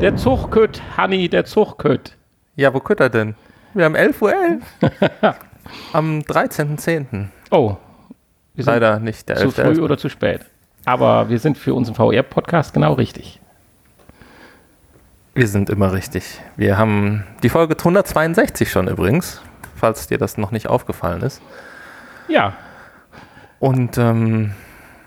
[0.00, 2.16] Der Zuchkütt, Hanni, der Zuchkütt.
[2.56, 3.34] Ja, wo kütt er denn?
[3.74, 4.60] Wir haben 11.11 Uhr.
[5.92, 7.26] Am 13.10.
[7.50, 7.76] Oh,
[8.56, 9.62] Leider nicht der zu 11.11.
[9.74, 10.40] früh oder zu spät.
[10.84, 13.40] Aber wir sind für unseren VR-Podcast genau richtig.
[15.34, 16.40] Wir sind immer richtig.
[16.56, 19.40] Wir haben die Folge 162 schon übrigens,
[19.76, 21.40] falls dir das noch nicht aufgefallen ist.
[22.28, 22.54] Ja,
[23.58, 24.52] Und ähm,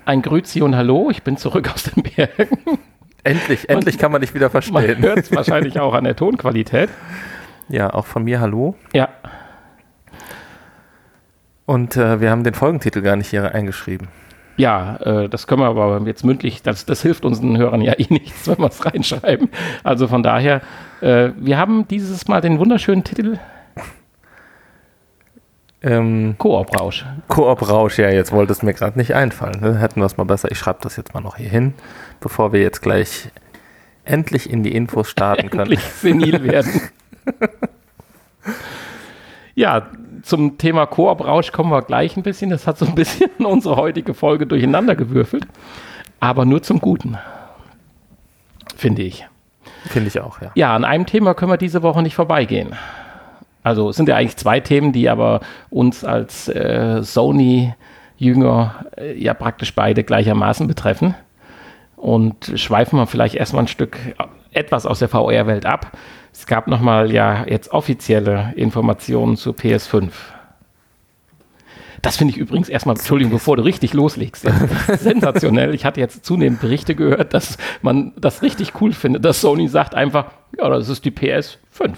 [0.06, 2.78] ein Grüezi und Hallo, ich bin zurück aus den Bergen.
[3.24, 5.02] Endlich, endlich kann man dich wieder Man verstehen.
[5.02, 6.90] hört es wahrscheinlich auch an der Tonqualität.
[7.70, 8.76] Ja, auch von mir Hallo.
[8.94, 9.10] Ja,
[11.66, 14.10] Und äh, wir haben den Folgentitel gar nicht hier eingeschrieben.
[14.58, 18.06] ja, äh, das können wir aber jetzt mündlich, das, das hilft unseren Hörern ja eh
[18.10, 19.50] nichts, wenn wir es reinschreiben.
[19.84, 20.62] Also von daher,
[21.02, 23.40] äh, wir haben dieses Mal den wunderschönen Titel
[25.84, 27.06] Ähm, Koop-Rausch.
[27.28, 29.60] Koop-Rausch, ja, jetzt wollte es mir gerade nicht einfallen.
[29.60, 29.80] Ne?
[29.80, 30.50] Hätten wir es mal besser.
[30.50, 31.74] Ich schreibe das jetzt mal noch hier hin,
[32.22, 33.30] bevor wir jetzt gleich
[34.06, 35.64] endlich in die Infos starten können.
[35.64, 36.82] Endlich senil werden.
[39.56, 39.88] ja,
[40.22, 42.50] zum Thema Koop-Rausch kommen wir gleich ein bisschen.
[42.50, 45.46] Das hat so ein bisschen unsere heutige Folge durcheinander gewürfelt.
[46.22, 47.18] Aber nur zum Guten.
[48.78, 49.28] Finde ich.
[49.88, 50.52] Finde ich auch, ja.
[50.56, 52.74] Ja, an einem Thema können wir diese Woche nicht vorbeigehen.
[53.64, 59.34] Also es sind ja eigentlich zwei Themen, die aber uns als äh, Sony-Jünger äh, ja
[59.34, 61.16] praktisch beide gleichermaßen betreffen.
[61.96, 63.98] Und schweifen wir vielleicht erstmal ein Stück
[64.52, 65.98] etwas aus der VR-Welt ab.
[66.34, 70.10] Es gab nochmal ja jetzt offizielle Informationen zur PS5.
[72.02, 74.46] Das finde ich übrigens erstmal, Entschuldigung, bevor du richtig loslegst.
[75.00, 75.74] Sensationell.
[75.74, 79.96] Ich hatte jetzt zunehmend Berichte gehört, dass man das richtig cool findet, dass Sony sagt
[79.96, 81.96] einfach, ja, das ist die PS5.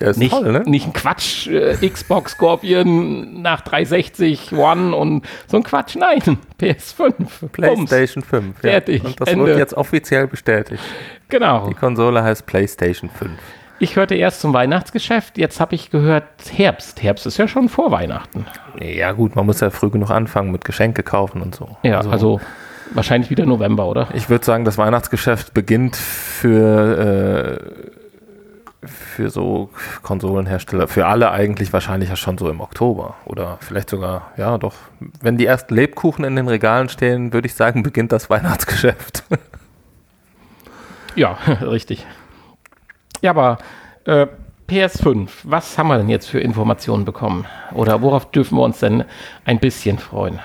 [0.00, 0.62] Ja ist Nicht, toll, ne?
[0.66, 5.96] nicht ein Quatsch, äh, Xbox Scorpion nach 360 One und so ein Quatsch.
[5.96, 6.20] Nein,
[6.60, 7.12] PS5.
[7.18, 7.30] Bums.
[7.52, 8.62] PlayStation 5.
[8.62, 8.70] Ja.
[8.70, 9.46] Fertig, Und das Ende.
[9.46, 10.82] wird jetzt offiziell bestätigt.
[11.28, 11.68] Genau.
[11.68, 13.30] Die Konsole heißt PlayStation 5.
[13.78, 17.02] Ich hörte erst zum Weihnachtsgeschäft, jetzt habe ich gehört Herbst.
[17.02, 18.46] Herbst ist ja schon vor Weihnachten.
[18.80, 21.76] Ja, gut, man muss ja früh genug anfangen mit Geschenke kaufen und so.
[21.82, 22.40] Ja, also,
[22.92, 24.06] wahrscheinlich wieder November, oder?
[24.14, 27.90] Ich würde sagen, das Weihnachtsgeschäft beginnt für, äh,
[28.84, 29.70] für so
[30.02, 33.14] Konsolenhersteller, für alle eigentlich wahrscheinlich schon so im Oktober.
[33.24, 34.74] Oder vielleicht sogar, ja doch.
[35.20, 39.24] Wenn die ersten Lebkuchen in den Regalen stehen, würde ich sagen, beginnt das Weihnachtsgeschäft.
[41.14, 42.06] Ja, richtig.
[43.20, 43.58] Ja, aber
[44.04, 44.26] äh,
[44.68, 47.44] PS5, was haben wir denn jetzt für Informationen bekommen?
[47.72, 49.04] Oder worauf dürfen wir uns denn
[49.44, 50.40] ein bisschen freuen?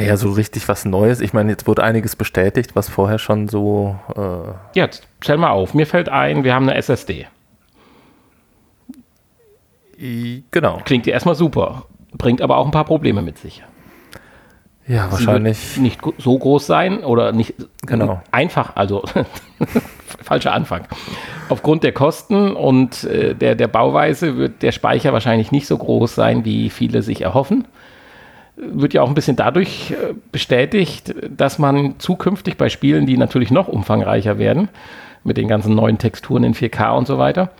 [0.00, 1.20] Naja, so richtig was Neues.
[1.20, 3.96] Ich meine, jetzt wurde einiges bestätigt, was vorher schon so.
[4.16, 4.20] Äh,
[4.78, 5.74] Ja, jetzt stell mal auf.
[5.74, 7.26] Mir fällt ein, wir haben eine SSD.
[10.50, 10.80] genau.
[10.84, 11.84] Klingt ja erstmal super,
[12.16, 13.62] bringt aber auch ein paar Probleme mit sich.
[14.86, 15.76] Ja, Sie wahrscheinlich.
[15.76, 17.54] wird nicht so groß sein oder nicht
[17.86, 18.22] Genau.
[18.32, 19.04] einfach, also
[20.24, 20.86] falscher Anfang.
[21.48, 26.14] Aufgrund der Kosten und äh, der, der Bauweise wird der Speicher wahrscheinlich nicht so groß
[26.14, 27.68] sein, wie viele sich erhoffen.
[28.62, 33.50] Wird ja auch ein bisschen dadurch äh, bestätigt, dass man zukünftig bei Spielen, die natürlich
[33.50, 34.68] noch umfangreicher werden,
[35.24, 37.50] mit den ganzen neuen Texturen in 4K und so weiter,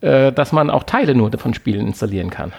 [0.00, 2.52] äh, dass man auch Teile nur von Spielen installieren kann.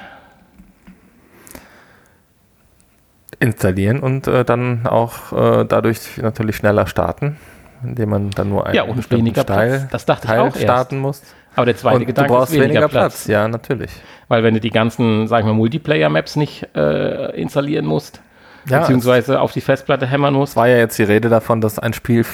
[3.40, 7.38] installieren und äh, dann auch äh, dadurch natürlich schneller starten,
[7.84, 9.92] indem man dann nur einen Ja, und weniger Teil, Platz.
[9.92, 10.62] Das dachte ich Teil auch erst.
[10.62, 11.22] starten muss.
[11.56, 13.28] Aber der zweite Und du Gedanke brauchst ist weniger, Platz.
[13.28, 13.92] Ja, natürlich.
[14.28, 18.22] Weil wenn du die ganzen, sag ich mal, Multiplayer-Maps nicht äh, installieren musst,
[18.68, 20.52] Ja, beziehungsweise auf die Festplatte hämmern musst.
[20.54, 22.26] Es war ja jetzt die Rede davon, dass ein Spiel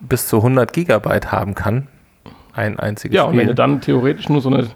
[0.00, 1.88] bis zu 100 Gigabyte haben kann.
[2.54, 3.46] Ein einziges Ja, und wenn Spiel.
[3.48, 4.68] du dann theoretisch nur so eine,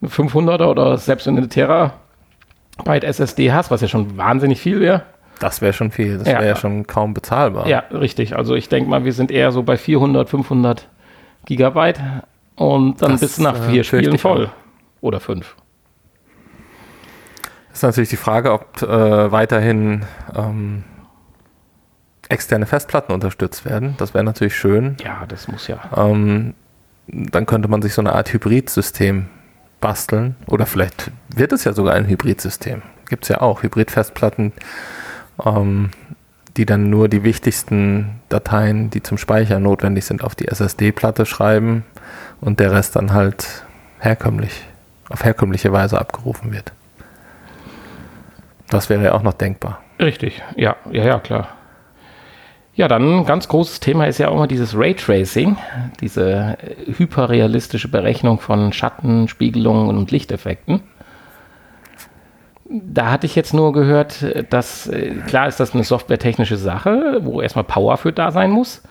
[0.00, 5.02] eine 500er oder selbst eine Terabyte SSD hast, was ja schon wahnsinnig viel wäre.
[5.40, 6.18] das wäre schon viel.
[6.18, 6.34] Das Ja.
[6.34, 7.66] wäre ja schon kaum bezahlbar.
[7.68, 8.36] Ja, richtig.
[8.36, 10.88] Also ich denke mal, wir sind eher so bei 400, 500
[11.44, 12.00] Gigabyte
[12.56, 14.50] und dann Das, bist du nach äh, vier fürchte Spielen voll.
[15.00, 15.56] Oder fünf.
[17.72, 20.04] Ist natürlich die Frage, ob äh, weiterhin
[20.34, 20.84] ähm,
[22.28, 23.94] externe Festplatten unterstützt werden.
[23.98, 24.96] Das wäre natürlich schön.
[25.02, 25.80] Ja, das muss ja.
[25.96, 26.54] Ähm,
[27.06, 29.26] dann könnte man sich so eine Art Hybridsystem
[29.80, 30.36] basteln.
[30.46, 32.82] Oder vielleicht wird es ja sogar ein Hybridsystem.
[33.08, 34.52] Gibt es ja auch Hybridfestplatten,
[35.44, 35.90] ähm,
[36.56, 41.84] die dann nur die wichtigsten Dateien, die zum Speichern notwendig sind, auf die SSD-Platte schreiben
[42.40, 43.64] und der Rest dann halt
[43.98, 44.52] herkömmlich,
[45.10, 46.72] auf herkömmliche Weise abgerufen wird.
[48.68, 49.80] Das wäre ja auch noch denkbar.
[50.00, 51.48] Richtig, ja, ja, ja, klar.
[52.74, 55.58] Ja, dann ein ganz großes Thema ist ja auch mal dieses Raytracing,
[56.00, 60.80] diese äh, hyperrealistische Berechnung von Schatten, Spiegelungen und Lichteffekten.
[62.70, 67.42] Da hatte ich jetzt nur gehört, dass äh, klar ist das eine softwaretechnische Sache, wo
[67.42, 68.82] erstmal Power für da sein muss.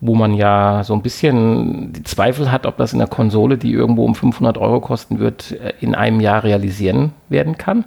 [0.00, 3.72] Wo man ja so ein bisschen die Zweifel hat, ob das in der Konsole, die
[3.72, 7.84] irgendwo um 500 Euro kosten wird, äh, in einem Jahr realisieren werden kann.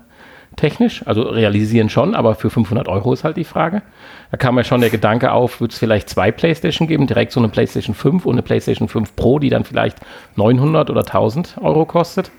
[0.56, 3.81] Technisch, also realisieren schon, aber für 500 Euro ist halt die Frage.
[4.30, 7.39] Da kam ja schon der Gedanke auf, wird es vielleicht zwei PlayStation geben, direkt so
[7.39, 9.98] eine PlayStation 5 und eine PlayStation 5 Pro, die dann vielleicht
[10.36, 12.30] 900 oder 1000 Euro kostet.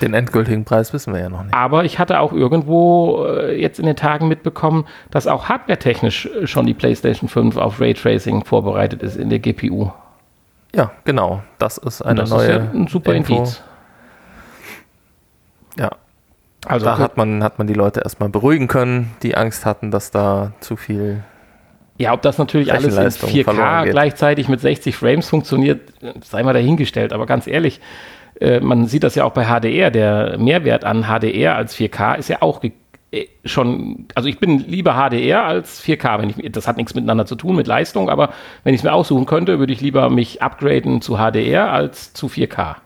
[0.00, 1.54] Den endgültigen Preis wissen wir ja noch nicht.
[1.54, 6.46] Aber ich hatte auch irgendwo äh, jetzt in den Tagen mitbekommen, dass auch hardware-technisch äh,
[6.46, 9.90] schon die PlayStation 5 auf Raytracing vorbereitet ist in der GPU.
[10.74, 11.42] Ja, genau.
[11.58, 13.36] Das ist eine das neue ist ja ein super Info.
[13.36, 13.62] Indiz.
[15.78, 15.90] Ja,
[16.66, 20.10] Also da hat man, hat man die Leute erstmal beruhigen können, die Angst hatten, dass
[20.10, 21.22] da zu viel.
[21.98, 23.92] Ja, ob das natürlich alles in Rechenleistung verloren 4K geht.
[23.92, 27.12] gleichzeitig mit 60 Frames funktioniert, äh, sei mal dahingestellt.
[27.12, 27.80] Aber ganz ehrlich,
[28.40, 29.90] äh, man sieht das ja auch bei HDR.
[29.90, 34.94] Der Mehrwert an HDR als 4K ist ja auch äh, schon, also ich bin lieber
[34.94, 36.20] HDR als 4K.
[36.20, 38.30] Wenn ich, das hat nichts miteinander zu tun mit Leistung, aber
[38.64, 42.26] wenn ich es mir aussuchen könnte, würde ich lieber mich upgraden zu HDR als zu
[42.26, 42.76] 4K.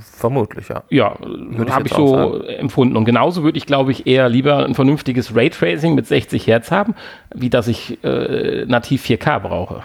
[0.00, 0.84] Vermutlich, ja.
[0.90, 2.96] Ja, ich habe ich auch so empfunden.
[2.96, 6.94] Und genauso würde ich, glaube ich, eher lieber ein vernünftiges Raytracing mit 60 Hertz haben,
[7.34, 9.82] wie dass ich äh, nativ 4K brauche.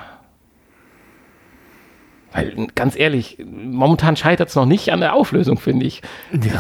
[2.33, 6.01] Weil, ganz ehrlich, momentan scheitert es noch nicht an der Auflösung, finde ich.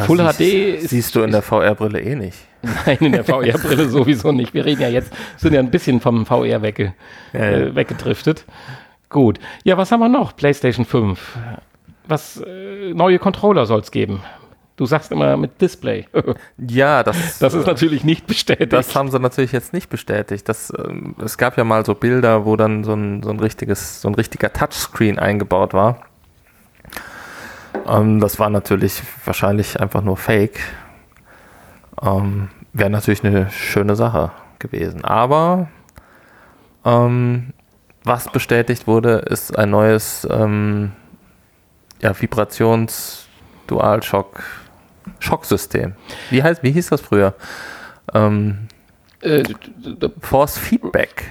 [0.05, 2.37] Full siehst, HD ist, siehst du in der VR-Brille eh nicht.
[2.61, 4.53] Nein, in der VR-Brille sowieso nicht.
[4.53, 6.93] Wir reden ja jetzt, sind ja ein bisschen vom VR wegge,
[7.33, 7.57] Ja, ja.
[7.57, 8.45] Äh, weggedriftet.
[9.09, 9.39] Gut.
[9.63, 10.35] Ja, was haben wir noch?
[10.35, 11.37] PlayStation 5.
[12.07, 14.21] Was, äh, neue Controller soll es geben.
[14.75, 16.07] Du sagst immer mit Display.
[16.57, 18.73] Ja, das, Das ist natürlich nicht bestätigt.
[18.73, 20.49] das haben sie natürlich jetzt nicht bestätigt.
[20.49, 24.01] Das, ähm, es gab ja mal so Bilder, wo dann so ein, so ein richtiges,
[24.01, 25.99] so ein richtiger Touchscreen eingebaut war.
[27.87, 30.59] Ähm, das war natürlich wahrscheinlich einfach nur Fake.
[32.01, 35.05] Ähm, Wäre natürlich eine schöne Sache gewesen.
[35.05, 35.67] Aber
[36.83, 37.53] ähm,
[38.03, 40.91] was bestätigt wurde, ist ein neues ähm,
[42.01, 44.43] ja, Vibrations-Dualshock
[45.19, 45.93] Schocksystem.
[46.29, 47.33] Wie heißt, wie hieß das früher?
[48.13, 48.67] Ähm,
[49.21, 49.43] äh,
[50.19, 51.23] Force Feedback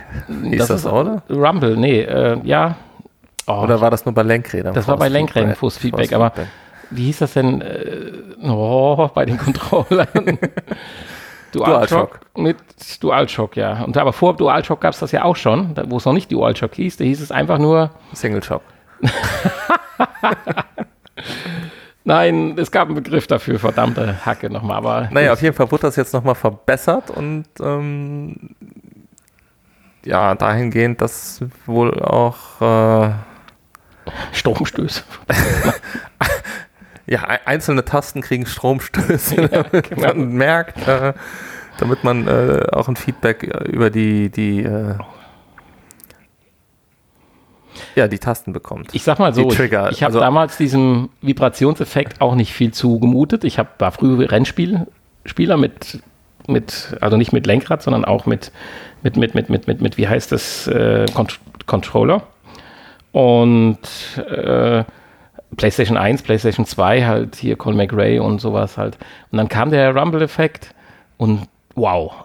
[0.45, 1.23] hieß das, ist oder?
[1.29, 2.77] Rumble, nee, äh, ja.
[3.47, 4.73] Oh, Oder war das nur bei Lenkrädern?
[4.73, 5.55] das war bei Force Lenkrädern.
[5.57, 6.49] Force Feedback, Force aber Feedback.
[6.91, 7.61] wie hieß das denn?
[7.61, 8.13] Äh,
[8.45, 10.39] oh, bei den Controllern.
[11.53, 12.21] DualShock.
[12.37, 12.57] Mit
[13.01, 13.83] DualShock, ja.
[13.83, 16.75] Und aber vor DualShock gab es das ja auch schon, wo es noch nicht DualShock
[16.75, 16.97] hieß.
[16.97, 18.63] Da hieß es einfach nur, Single Shock.
[22.05, 24.77] nein, es gab einen Begriff dafür, verdammte Hacke nochmal.
[24.79, 28.37] Aber Naja, auf jeden Fall wurde das jetzt nochmal verbessert und ähm,
[30.05, 33.11] ja, dahingehend, dass wohl auch äh,
[34.33, 35.03] Stromstöße.
[37.07, 40.09] ja, ei- einzelne Tasten kriegen Stromstöße, damit genau.
[40.09, 41.13] man merkt, äh,
[41.79, 44.95] damit man äh, auch ein Feedback äh, über die, die äh,
[47.95, 48.95] ja, die Tasten bekommt.
[48.95, 53.45] Ich sag mal so, ich, ich habe also- damals diesem Vibrationseffekt auch nicht viel zugemutet.
[53.45, 56.03] Ich hab, war früher Rennspielspieler mit,
[56.47, 58.53] mit, also nicht mit Lenkrad, sondern auch mit,
[59.03, 62.23] mit, mit, mit, mit, mit, mit wie heißt das, äh, Cont Controller.
[63.13, 63.79] Und
[64.17, 64.85] äh,
[65.57, 68.97] PlayStation 1, PlayStation 2, halt hier Colin McRae und sowas halt.
[69.31, 70.75] Und dann kam der Rumble-Effekt
[71.19, 72.25] und wow.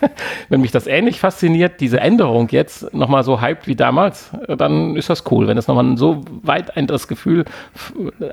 [0.48, 5.10] Wenn mich das ähnlich fasziniert, diese Änderung jetzt nochmal so hyped wie damals, dann ist
[5.10, 5.46] das cool.
[5.46, 7.44] Wenn das nochmal so weit ein das Gefühl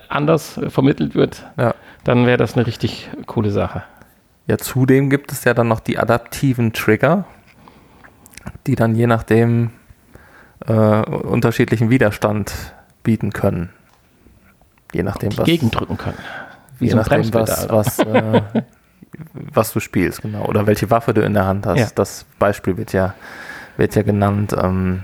[0.09, 1.73] anders vermittelt wird, Ja.
[2.03, 3.83] dann wäre das eine richtig coole Sache.
[4.47, 7.25] Ja, zudem gibt es ja dann noch die adaptiven Trigger,
[8.67, 9.71] die dann je nachdem
[10.67, 12.53] äh, unterschiedlichen Widerstand
[13.03, 13.69] bieten können.
[14.93, 16.17] Je nachdem, was, Gegendrücken können.
[16.79, 18.41] Je so nachdem, was, was, äh,
[19.33, 20.45] was du spielst, genau.
[20.45, 21.79] Oder welche Waffe du in der Hand hast.
[21.79, 21.87] Ja.
[21.95, 23.13] Das Beispiel wird ja,
[23.77, 25.03] wird ja genannt, ähm,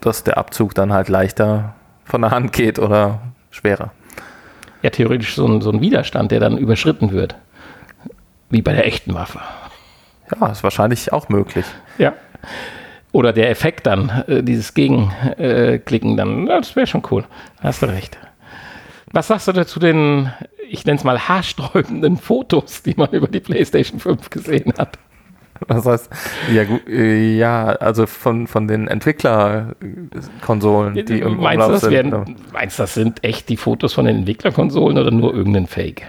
[0.00, 3.20] dass der Abzug dann halt leichter von der Hand geht oder
[3.50, 3.92] schwerer.
[4.82, 7.36] Ja, theoretisch so ein, so ein Widerstand, der dann überschritten wird.
[8.50, 9.40] Wie bei der echten Waffe.
[10.40, 11.66] Ja, ist wahrscheinlich auch möglich.
[11.98, 12.14] Ja.
[13.12, 17.24] Oder der Effekt dann, äh, dieses Gegenklicken Klicken dann, das wäre schon cool.
[17.60, 18.18] Hast du recht.
[19.12, 20.30] Was sagst du dazu den,
[20.68, 24.98] ich nenne es mal haarsträubenden Fotos, die man über die PlayStation 5 gesehen hat?
[25.66, 26.08] Das heißt,
[26.52, 31.92] ja, äh, ja also von, von den Entwicklerkonsolen, die im meinst, du, Umlauf das sind.
[31.92, 36.04] werden, meinst du, das sind echt die Fotos von den Entwicklerkonsolen oder nur irgendein Fake?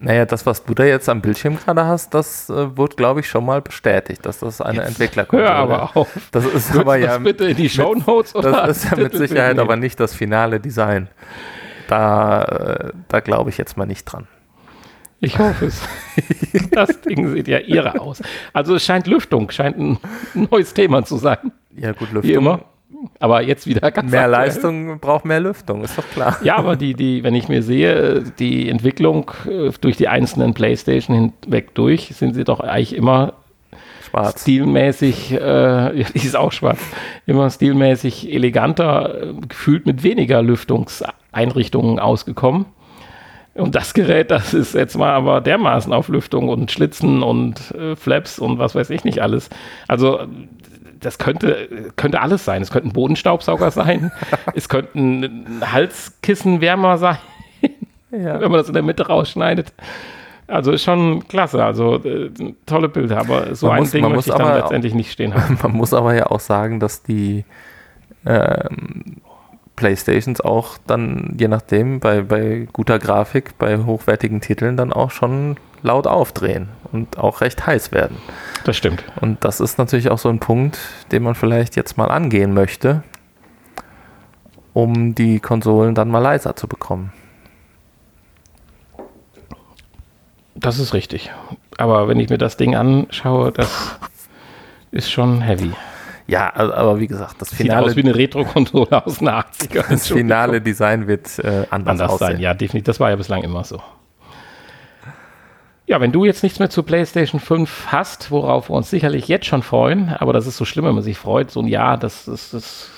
[0.00, 3.28] Naja, das, was du da jetzt am Bildschirm gerade hast, das äh, wurde, glaube ich,
[3.28, 6.08] schon mal bestätigt, dass das eine Entwicklerkonsole Hör aber auf.
[6.30, 9.14] Das ist Willst aber das ja, bitte in die Shownotes oder das ist ja mit
[9.14, 11.08] Sicherheit aber nicht das finale Design.
[11.88, 14.28] Da, äh, da glaube ich jetzt mal nicht dran.
[15.20, 15.82] Ich hoffe es.
[16.70, 18.22] das Ding sieht ja irre aus.
[18.52, 19.98] Also es scheint Lüftung, scheint ein
[20.34, 21.52] neues Thema zu sein.
[21.76, 22.22] Ja, gut, Lüftung.
[22.22, 22.60] Wie immer.
[23.18, 24.46] Aber jetzt wieder ganz Mehr aktuell.
[24.46, 26.36] Leistung braucht mehr Lüftung, ist doch klar.
[26.42, 31.32] Ja, aber die, die, wenn ich mir sehe, die Entwicklung äh, durch die einzelnen Playstation
[31.42, 33.34] hinweg durch, sind sie doch eigentlich immer
[34.10, 34.42] schwarz.
[34.42, 36.80] stilmäßig, äh, die ist auch schwarz,
[37.26, 42.66] immer stilmäßig eleganter, gefühlt mit weniger Lüftungseinrichtungen ausgekommen.
[43.54, 47.96] Und das Gerät, das ist jetzt mal aber dermaßen auf Lüftung und Schlitzen und äh,
[47.96, 49.50] Flaps und was weiß ich nicht alles.
[49.88, 50.20] Also
[51.00, 52.62] das könnte, könnte alles sein.
[52.62, 54.12] Es könnte ein Bodenstaubsauger sein.
[54.54, 57.18] es könnte ein Halskissenwärmer sein,
[58.10, 58.40] ja.
[58.40, 59.72] wenn man das in der Mitte rausschneidet.
[60.48, 62.30] Also ist schon klasse, also äh,
[62.64, 65.58] tolle Bilder, aber so man ein muss, Ding möchte ich dann letztendlich nicht stehen haben.
[65.62, 67.44] Man muss aber ja auch sagen, dass die
[68.24, 69.18] ähm,
[69.76, 75.56] Playstations auch dann, je nachdem, bei, bei guter Grafik, bei hochwertigen Titeln dann auch schon
[75.82, 78.16] laut aufdrehen und auch recht heiß werden.
[78.64, 79.04] Das stimmt.
[79.20, 80.78] Und das ist natürlich auch so ein Punkt,
[81.12, 83.02] den man vielleicht jetzt mal angehen möchte,
[84.72, 87.12] um die Konsolen dann mal leiser zu bekommen.
[90.60, 91.30] Das ist richtig.
[91.76, 93.98] Aber wenn ich mir das Ding anschaue, das
[94.90, 95.72] ist schon heavy.
[96.26, 97.84] Ja, aber wie gesagt, das Finale.
[97.84, 99.88] Sieht aus wie eine Retro-Konsole aus den 80ern.
[99.88, 102.32] Das finale Design wird äh, anders, anders aussehen.
[102.32, 102.40] sein.
[102.40, 102.84] Ja, definitiv.
[102.84, 103.80] Das war ja bislang immer so.
[105.86, 109.46] Ja, wenn du jetzt nichts mehr zu PlayStation 5 hast, worauf wir uns sicherlich jetzt
[109.46, 112.28] schon freuen, aber das ist so schlimm, wenn man sich freut, so ein Jahr, das
[112.28, 112.52] ist.
[112.52, 112.90] Das,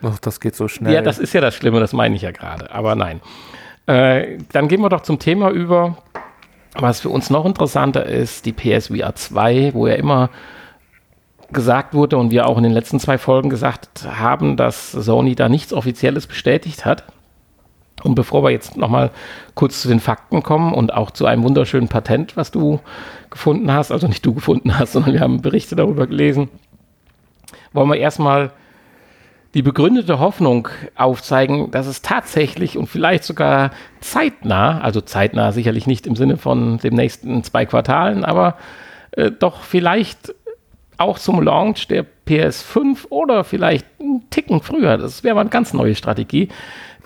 [0.00, 0.94] das, das geht so schnell.
[0.94, 3.20] Ja, das ist ja das Schlimme, das meine ich ja gerade, aber nein.
[3.86, 5.96] Äh, dann gehen wir doch zum Thema über,
[6.78, 10.30] was für uns noch interessanter ist, die PSVR 2, wo ja immer
[11.52, 15.48] gesagt wurde und wir auch in den letzten zwei Folgen gesagt haben, dass Sony da
[15.48, 17.04] nichts Offizielles bestätigt hat.
[18.02, 19.10] Und bevor wir jetzt nochmal
[19.54, 22.80] kurz zu den Fakten kommen und auch zu einem wunderschönen Patent, was du
[23.30, 26.48] gefunden hast, also nicht du gefunden hast, sondern wir haben Berichte darüber gelesen,
[27.72, 28.52] wollen wir erstmal
[29.56, 33.70] die begründete Hoffnung aufzeigen, dass es tatsächlich und vielleicht sogar
[34.00, 38.58] zeitnah, also zeitnah sicherlich nicht im Sinne von den nächsten zwei Quartalen, aber
[39.12, 40.34] äh, doch vielleicht
[40.98, 45.72] auch zum Launch der PS5 oder vielleicht einen Ticken früher, das wäre mal eine ganz
[45.72, 46.50] neue Strategie,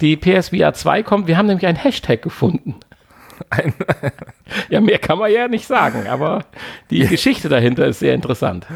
[0.01, 1.29] die PSVR 2 kommt.
[1.29, 2.75] Wir haben nämlich einen Hashtag gefunden.
[3.51, 3.75] Ein
[4.71, 6.47] ja, mehr kann man ja nicht sagen, aber
[6.91, 7.07] die.
[7.07, 8.67] Geschichte dahinter ist sehr interessant.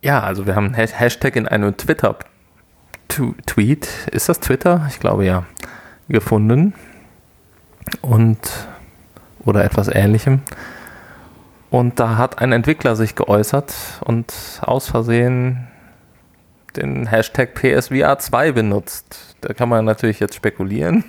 [0.00, 4.86] Ja, also wir haben einen Hashtag in einem Twitter-Tweet, ist das Twitter?
[4.88, 5.44] Ich glaube ja,
[6.08, 6.74] gefunden.
[8.00, 8.38] Und,
[9.44, 10.42] oder etwas ähnlichem.
[11.70, 13.74] Und da hat ein Entwickler sich geäußert
[14.04, 15.66] und aus Versehen
[16.76, 19.36] den Hashtag PSVR2 benutzt.
[19.40, 21.02] Da kann man natürlich jetzt spekulieren.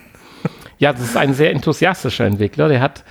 [0.80, 2.70] Ja, das ist ein sehr enthusiastischer Entwickler.
[2.70, 3.04] Der hat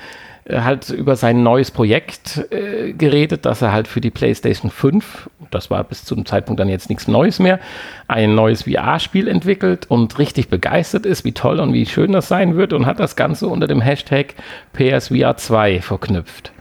[0.45, 5.29] äh, halt über sein neues Projekt äh, geredet, dass er halt für die PlayStation 5,
[5.51, 7.59] das war bis zu dem Zeitpunkt dann jetzt nichts Neues mehr,
[8.07, 12.57] ein neues VR-Spiel entwickelt und richtig begeistert ist, wie toll und wie schön das sein
[12.57, 14.35] wird und hat das Ganze unter dem Hashtag
[14.77, 16.53] PSVR2 verknüpft.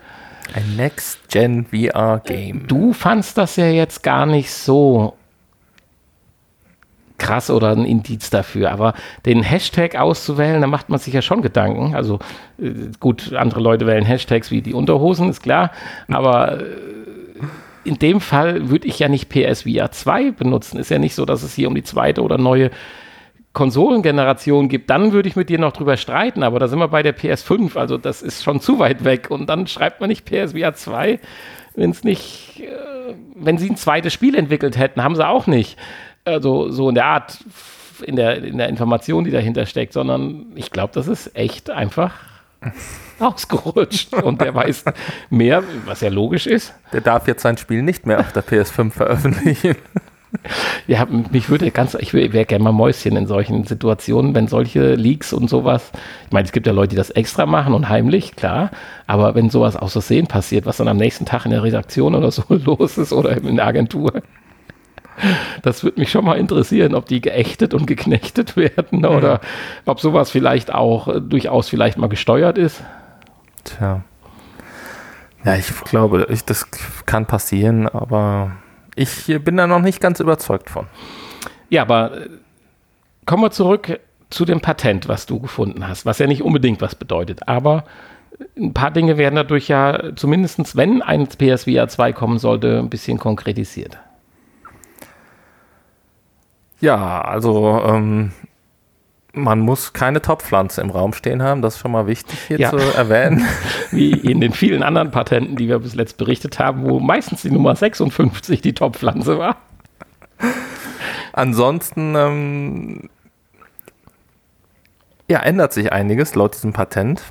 [0.53, 2.67] Ein Next-Gen VR-Game.
[2.67, 5.13] Du fandst das ja jetzt gar nicht so
[7.17, 8.71] krass oder ein Indiz dafür.
[8.71, 8.93] Aber
[9.25, 11.95] den Hashtag auszuwählen, da macht man sich ja schon Gedanken.
[11.95, 12.19] Also
[12.59, 15.71] äh, gut, andere Leute wählen Hashtags wie die Unterhosen, ist klar.
[16.07, 16.65] Aber äh,
[17.87, 20.77] in dem Fall würde ich ja nicht PSVR 2 benutzen.
[20.77, 22.71] Ist ja nicht so, dass es hier um die zweite oder neue
[23.53, 27.01] Konsolengeneration gibt, dann würde ich mit dir noch drüber streiten, aber da sind wir bei
[27.01, 29.31] der PS5, also das ist schon zu weit weg.
[29.31, 31.19] Und dann schreibt man nicht PSVR 2,
[31.75, 35.75] wenn es nicht, äh, wenn sie ein zweites Spiel entwickelt hätten, haben sie auch nicht
[36.27, 37.39] also so in der Art,
[38.03, 42.13] in der, in der Information, die dahinter steckt, sondern ich glaube, das ist echt einfach
[43.19, 44.85] ausgerutscht und der weiß
[45.29, 46.73] mehr, was ja logisch ist.
[46.93, 49.75] Der darf jetzt sein Spiel nicht mehr auf der PS5 veröffentlichen.
[50.87, 55.33] Ja, mich würde ganz, ich wäre gerne mal Mäuschen in solchen Situationen, wenn solche Leaks
[55.33, 55.91] und sowas.
[56.25, 58.71] Ich meine, es gibt ja Leute, die das extra machen und heimlich, klar.
[59.05, 62.31] Aber wenn sowas aus Versehen passiert, was dann am nächsten Tag in der Redaktion oder
[62.31, 64.21] so los ist oder in der Agentur,
[65.61, 69.39] das würde mich schon mal interessieren, ob die geächtet und geknechtet werden oder ja.
[69.85, 72.83] ob sowas vielleicht auch äh, durchaus vielleicht mal gesteuert ist.
[73.63, 74.03] Tja.
[75.43, 76.67] Ja, ich glaube, ich, das
[77.05, 78.51] kann passieren, aber
[78.95, 80.87] ich bin da noch nicht ganz überzeugt von.
[81.69, 82.29] Ja, aber äh,
[83.25, 86.95] kommen wir zurück zu dem Patent, was du gefunden hast, was ja nicht unbedingt was
[86.95, 87.85] bedeutet, aber
[88.57, 93.17] ein paar Dinge werden dadurch ja zumindest, wenn ein PSVR 2 kommen sollte, ein bisschen
[93.17, 93.97] konkretisiert.
[96.79, 98.31] Ja, also ähm,
[99.33, 102.69] Man muss keine Topfpflanze im Raum stehen haben, das ist schon mal wichtig hier Ja.
[102.71, 103.45] zu erwähnen.
[103.91, 107.51] Wie in den vielen anderen Patenten, die wir bis letzt berichtet haben, wo meistens die
[107.51, 109.57] Nummer 56 die Top-Pflanze war.
[111.33, 113.09] Ansonsten ähm,
[115.29, 117.21] ja, ändert sich einiges laut diesem Patent.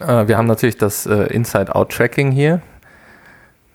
[0.00, 2.62] Äh, wir haben natürlich das äh, Inside-Out-Tracking hier,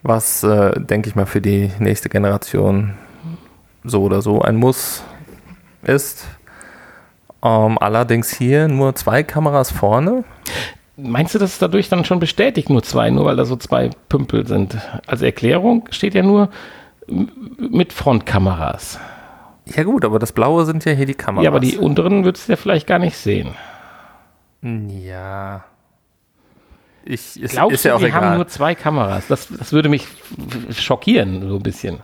[0.01, 2.95] was, äh, denke ich mal, für die nächste Generation
[3.89, 5.03] so oder so ein Muss
[5.83, 6.25] ist.
[7.43, 10.23] Ähm, allerdings hier nur zwei Kameras vorne.
[10.97, 13.89] Meinst du, das ist dadurch dann schon bestätigt, nur zwei, nur weil da so zwei
[14.09, 14.77] Pümpel sind?
[15.07, 16.49] Als Erklärung steht ja nur
[17.57, 18.99] mit Frontkameras.
[19.65, 21.43] Ja gut, aber das Blaue sind ja hier die Kameras.
[21.43, 23.55] Ja, aber die unteren würdest du ja vielleicht gar nicht sehen.
[24.61, 25.63] Ja.
[27.05, 28.21] Ich, ist, Glaubst ist ja du, auch die egal.
[28.21, 29.27] haben nur zwei Kameras?
[29.27, 30.05] Das, das würde mich
[30.71, 31.99] schockieren, so ein bisschen.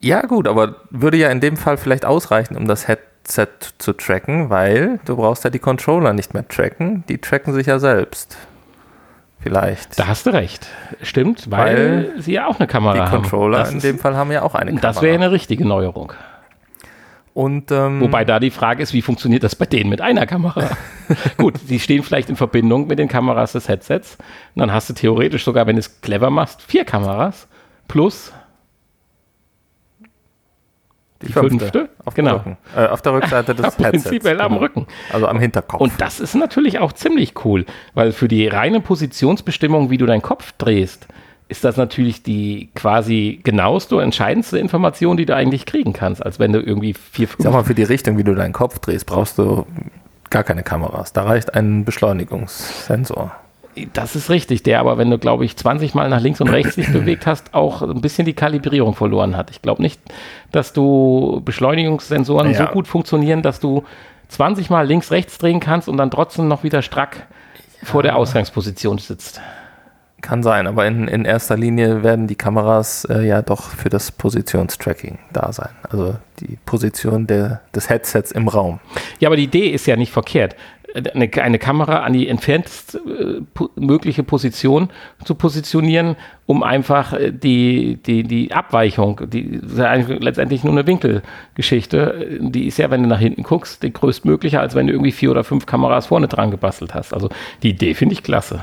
[0.00, 4.48] Ja, gut, aber würde ja in dem Fall vielleicht ausreichen, um das Headset zu tracken,
[4.48, 7.04] weil du brauchst ja die Controller nicht mehr tracken.
[7.08, 8.38] Die tracken sich ja selbst.
[9.40, 9.98] Vielleicht.
[9.98, 10.66] Da hast du recht.
[11.02, 13.22] Stimmt, weil, sie ja auch eine Kamera die haben.
[13.22, 14.86] Controller Das in dem Fall haben ja auch eine Kamera.
[14.86, 16.12] Das wäre eine richtige Neuerung.
[17.32, 20.70] Und ähm, Wobei da die Frage ist, wie funktioniert das bei denen mit einer Kamera?
[21.36, 24.16] Gut, die stehen vielleicht in Verbindung mit den Kameras des Headsets.
[24.54, 27.46] Und dann hast du theoretisch sogar, wenn du es clever machst, vier Kameras
[27.88, 28.32] plus
[31.22, 31.88] die fünfte.
[32.04, 32.42] auf, Genau.
[32.76, 33.90] äh, auf der Rückseite des Headsets.
[34.04, 34.60] prinzipiell am genau.
[34.62, 34.86] Rücken.
[35.12, 35.80] Also am Hinterkopf.
[35.80, 40.22] Und das ist natürlich auch ziemlich cool, weil für die reine Positionsbestimmung, wie du deinen
[40.22, 41.06] Kopf drehst,
[41.48, 46.52] ist das natürlich die quasi genaueste, entscheidendste Information, die du eigentlich kriegen kannst, als wenn
[46.52, 49.36] du irgendwie vier, ich sag mal, für die Richtung, wie du deinen Kopf drehst, brauchst
[49.36, 49.66] du
[50.30, 51.12] gar keine Kameras.
[51.12, 53.32] Da reicht ein Beschleunigungssensor.
[53.92, 56.74] Das ist richtig, der aber, wenn du, glaube ich, 20 Mal nach links und rechts
[56.76, 59.50] dich bewegt hast, auch ein bisschen die Kalibrierung verloren hat.
[59.50, 60.00] Ich glaube nicht,
[60.52, 62.70] dass du Beschleunigungssensoren so Ja.
[62.72, 63.84] gut funktionieren, dass du
[64.28, 67.26] 20 Mal links, rechts drehen kannst und dann trotzdem noch wieder strack
[67.82, 69.40] vor der Ausgangsposition sitzt.
[70.20, 74.12] Kann sein, aber in, in erster Linie werden die Kameras äh, ja doch für das
[74.12, 75.70] Positionstracking da sein.
[75.88, 78.80] Also die Position der, des Headsets im Raum.
[79.18, 80.56] Ja, aber die Idee ist ja nicht verkehrt.
[81.14, 83.40] Eine, eine Kamera an die entferntest äh,
[83.76, 84.90] mögliche Position
[85.24, 90.86] zu positionieren, um einfach äh, die, die, die Abweichung, die ist ja letztendlich nur eine
[90.86, 95.12] Winkelgeschichte, die ist ja, wenn du nach hinten guckst, die größtmögliche, als wenn du irgendwie
[95.12, 97.14] vier oder fünf Kameras vorne dran gebastelt hast.
[97.14, 97.28] Also
[97.62, 98.60] die Idee finde ich klasse.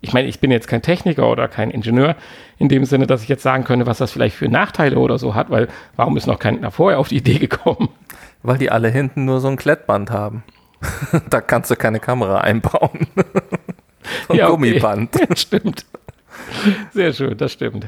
[0.00, 2.14] Ich meine, ich bin jetzt kein Techniker oder kein Ingenieur
[2.56, 5.34] in dem Sinne, dass ich jetzt sagen könnte, was das vielleicht für Nachteile oder so
[5.34, 7.88] hat, weil warum ist noch keiner vorher auf die Idee gekommen?
[8.42, 10.44] Weil die alle hinten nur so ein Klettband haben.
[11.30, 13.06] da kannst du keine Kamera einbauen.
[14.26, 14.52] so ein Ja, okay.
[14.52, 15.16] Gummiband.
[15.38, 15.84] stimmt.
[16.92, 17.86] Sehr schön, das stimmt.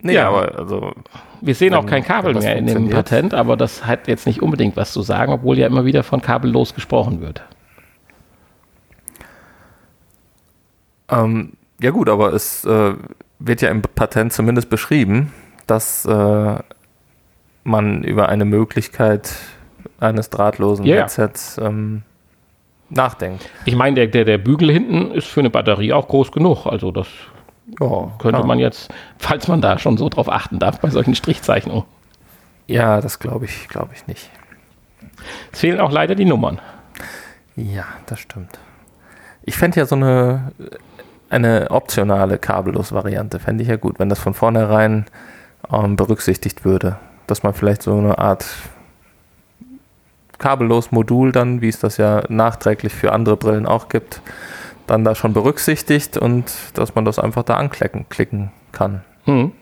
[0.00, 0.28] Nee, Ja.
[0.28, 0.92] aber also
[1.40, 2.90] Wir sehen auch kein Kabel mehr in dem.
[2.90, 6.20] Patent, aber das hat jetzt nicht unbedingt was zu sagen, obwohl ja immer wieder von
[6.20, 7.42] kabellos gesprochen wird.
[11.08, 12.94] Ähm, ja gut, aber es äh,
[13.38, 15.32] wird ja im Patent zumindest beschrieben,
[15.66, 16.58] dass äh,
[17.64, 19.34] man über eine Möglichkeit
[20.02, 20.96] eines drahtlosen ja.
[20.96, 22.02] Headsets ähm,
[22.90, 23.48] nachdenkt.
[23.64, 26.66] Ich meine, der, der, der Bügel hinten ist für eine Batterie auch groß genug.
[26.66, 27.06] Also das
[27.80, 28.46] Ja, könnte klar.
[28.46, 31.84] man jetzt, falls man da schon so drauf achten darf, bei solchen Strichzeichnungen.
[32.66, 34.30] Ja, das glaube ich, glaube ich nicht.
[35.52, 36.60] Es fehlen auch leider die Nummern.
[37.56, 38.58] Ja, das stimmt.
[39.44, 40.52] Ich fände ja so eine,
[41.28, 45.06] eine optionale Kabellos-Variante, fände ich ja gut, wenn das von vornherein
[45.72, 46.98] ähm, berücksichtigt würde.
[47.26, 48.44] Dass man vielleicht so eine Art
[50.42, 54.20] Kabellos-Modul dann, wie es das ja nachträglich für andere Brillen auch gibt,
[54.86, 59.02] dann da schon berücksichtigt und dass man das einfach da anklicken klicken kann.
[59.24, 59.52] Hm.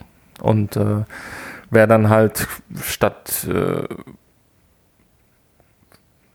[0.41, 1.05] Und äh,
[1.71, 2.49] wer dann halt
[2.83, 3.87] statt, äh,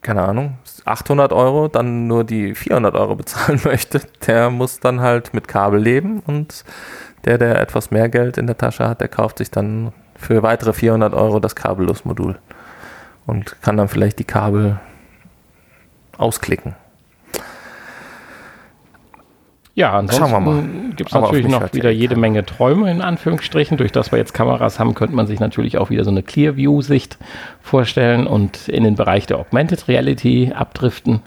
[0.01, 5.33] keine Ahnung, 800 Euro dann nur die 400 Euro bezahlen möchte, der muss dann halt
[5.33, 6.63] mit Kabel leben und
[7.25, 10.73] der, der etwas mehr Geld in der Tasche hat, der kauft sich dann für weitere
[10.73, 12.37] 400 Euro das Kabellos-Modul
[13.25, 14.79] und kann dann vielleicht die Kabel
[16.17, 16.75] ausklicken.
[19.75, 22.15] Ja, ansonsten gibt es natürlich noch wieder jede.
[22.15, 23.75] Menge Träume in Anführungsstrichen.
[23.75, 27.17] Durch das wir jetzt Kameras haben, könnte man sich natürlich auch wieder so eine Clear-View-Sicht
[27.61, 31.21] vorstellen und in den Bereich der Augmented Reality abdriften.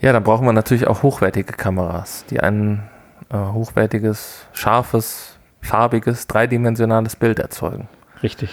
[0.00, 2.82] Ja, dann brauchen wir natürlich auch hochwertige Kameras, die ein
[3.30, 7.88] äh, hochwertiges, scharfes, farbiges, dreidimensionales Bild erzeugen.
[8.24, 8.50] Richtig.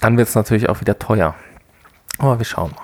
[0.00, 1.34] Dann wird es natürlich auch wieder teuer.
[2.18, 2.82] Aber wir schauen mal.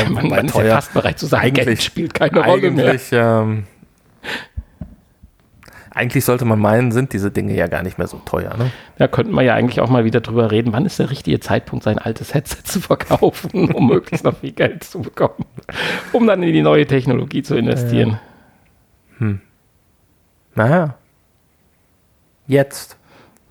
[0.00, 2.86] Ja, man, man ist ja fast bereit zu sagen, Geld eigentlich- spielt keine Rolle mehr.
[2.90, 3.64] Eigentlich, ähm,
[5.96, 8.56] Eigentlich sollte man meinen, sind diese Dinge ja gar nicht mehr so teuer.
[8.56, 8.72] Ne?
[8.98, 11.84] Da könnten wir ja eigentlich auch mal wieder drüber reden, wann ist der richtige Zeitpunkt,
[11.84, 15.44] sein altes Headset zu verkaufen, um möglichst noch viel Geld zu bekommen,
[16.12, 18.18] um dann in die neue Technologie zu investieren.
[19.18, 19.40] Hm.
[20.56, 20.96] Naja.
[22.48, 22.96] Jetzt.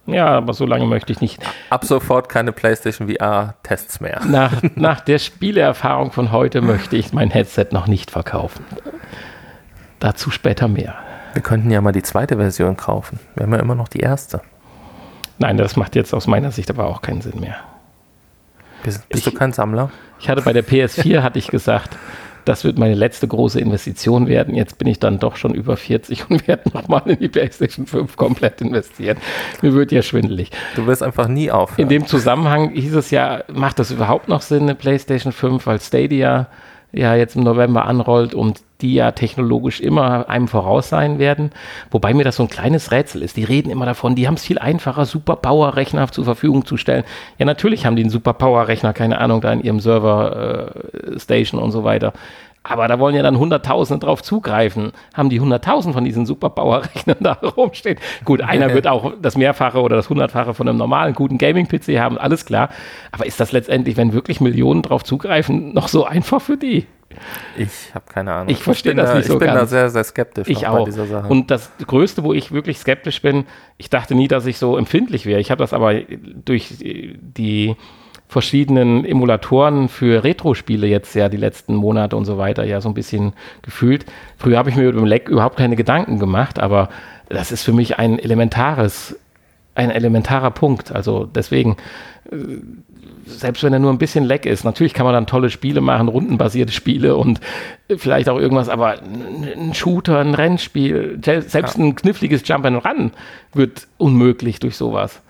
[0.06, 1.42] Ja, aber so lange möchte ich nicht.
[1.70, 4.22] Ab sofort keine PlayStation VR-Tests mehr.
[4.26, 8.66] Nach, nach der Spieleerfahrung von heute möchte ich mein Headset noch nicht verkaufen.
[10.00, 10.96] Dazu später mehr.
[11.34, 13.20] Wir könnten ja mal die zweite Version kaufen.
[13.36, 14.42] Wir haben ja immer noch die erste.
[15.40, 17.56] Nein, das macht jetzt aus meiner Sicht aber auch keinen Sinn mehr.
[18.84, 19.90] Bist, bist ich, du kein Sammler?
[20.20, 21.98] Ich hatte bei der PS4, hatte ich gesagt,
[22.46, 24.56] das wird meine letzte große Investition werden.
[24.56, 28.16] Jetzt bin ich dann doch schon über 40 und werde nochmal in die PlayStation 5
[28.16, 29.18] komplett investieren.
[29.62, 30.52] Mir wird ja schwindelig.
[30.76, 31.84] Du wirst einfach nie aufhören.
[31.84, 35.80] In dem Zusammenhang hieß es ja, macht das überhaupt noch Sinn, eine PlayStation 5, weil
[35.80, 36.48] Stadia
[36.94, 41.52] ja jetzt im November anrollt und die ja technologisch immer einem voraus sein werden.
[41.90, 43.36] Wobei mir das so ein kleines Rätsel ist.
[43.36, 46.78] Die reden immer davon, die haben es viel einfacher, Super Power Rechner zur Verfügung zu
[46.78, 47.04] stellen.
[47.40, 50.76] Ja, natürlich haben die einen Super Power Rechner, keine Ahnung, da in ihrem Server
[51.16, 52.14] äh, und so weiter.
[52.64, 54.94] Aber da wollen ja dann Hunderttausende drauf zugreifen.
[55.14, 58.00] Haben die Hunderttausend von diesen Superpower-Rechnern da rumstehen?
[58.24, 62.18] Gut, einer wird auch das Mehrfache oder das Hundertfache von einem normalen, guten Gaming-PC haben,
[62.18, 62.70] alles klar.
[63.12, 66.88] Aber ist das letztendlich, wenn wirklich Millionen drauf zugreifen, noch so einfach für die?
[67.58, 68.50] Ich habe keine Ahnung.
[68.50, 69.60] Ich verstehe das da, nicht so Ich bin ganz.
[69.60, 70.88] da sehr, sehr skeptisch ich auch.
[71.30, 73.46] Und das Größte, wo ich wirklich skeptisch bin,
[73.78, 75.40] ich dachte nie, dass ich so empfindlich wäre.
[75.40, 77.76] Ich habe das aber durch die
[78.28, 82.96] verschiedenen Emulatoren für Retro-Spiele jetzt ja die letzten Monate und so weiter ja so ein
[82.96, 84.06] bisschen gefühlt.
[84.38, 86.90] Früher habe ich mir über dem Leck überhaupt keine Gedanken gemacht, aber
[87.30, 89.20] das ist für mich ein elementares,
[89.76, 90.92] ein elementarer Punkt.
[90.92, 91.78] Also deswegen,
[93.26, 96.08] selbst wenn er nur ein bisschen leck ist, natürlich kann man dann tolle Spiele machen,
[96.08, 97.40] rundenbasierte Spiele und
[97.96, 103.12] vielleicht auch irgendwas, aber ein Shooter, ein Rennspiel, selbst ein kniffliges Jump and Run
[103.54, 105.22] wird unmöglich durch sowas.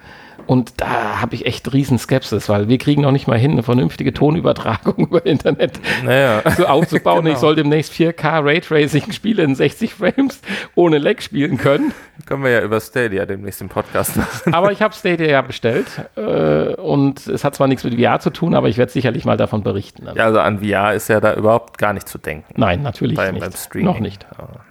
[0.48, 3.64] Und da habe ich echt riesen Skepsis, weil wir kriegen noch nicht mal hin, eine
[3.64, 6.42] vernünftige Tonübertragung über Internet naja.
[6.58, 7.24] so aufzubauen.
[7.24, 7.34] genau.
[7.34, 10.42] Ich soll demnächst 4K Raytracing-Spiele in 60 Frames
[10.76, 11.94] ohne Lag spielen können.
[12.26, 14.54] Können wir ja über Stadia demnächst im Podcast machen.
[14.54, 18.30] Aber ich habe Stadia ja bestellt äh, und es hat zwar nichts mit VR zu
[18.30, 20.08] tun, aber ich werde sicherlich mal davon berichten.
[20.08, 20.18] Also.
[20.18, 22.54] Ja, also an VR ist ja da überhaupt gar nicht zu denken.
[22.56, 23.44] Nein, natürlich beim, nicht.
[23.44, 23.86] Beim Streaming.
[23.86, 24.26] Noch nicht.
[24.38, 24.62] Aber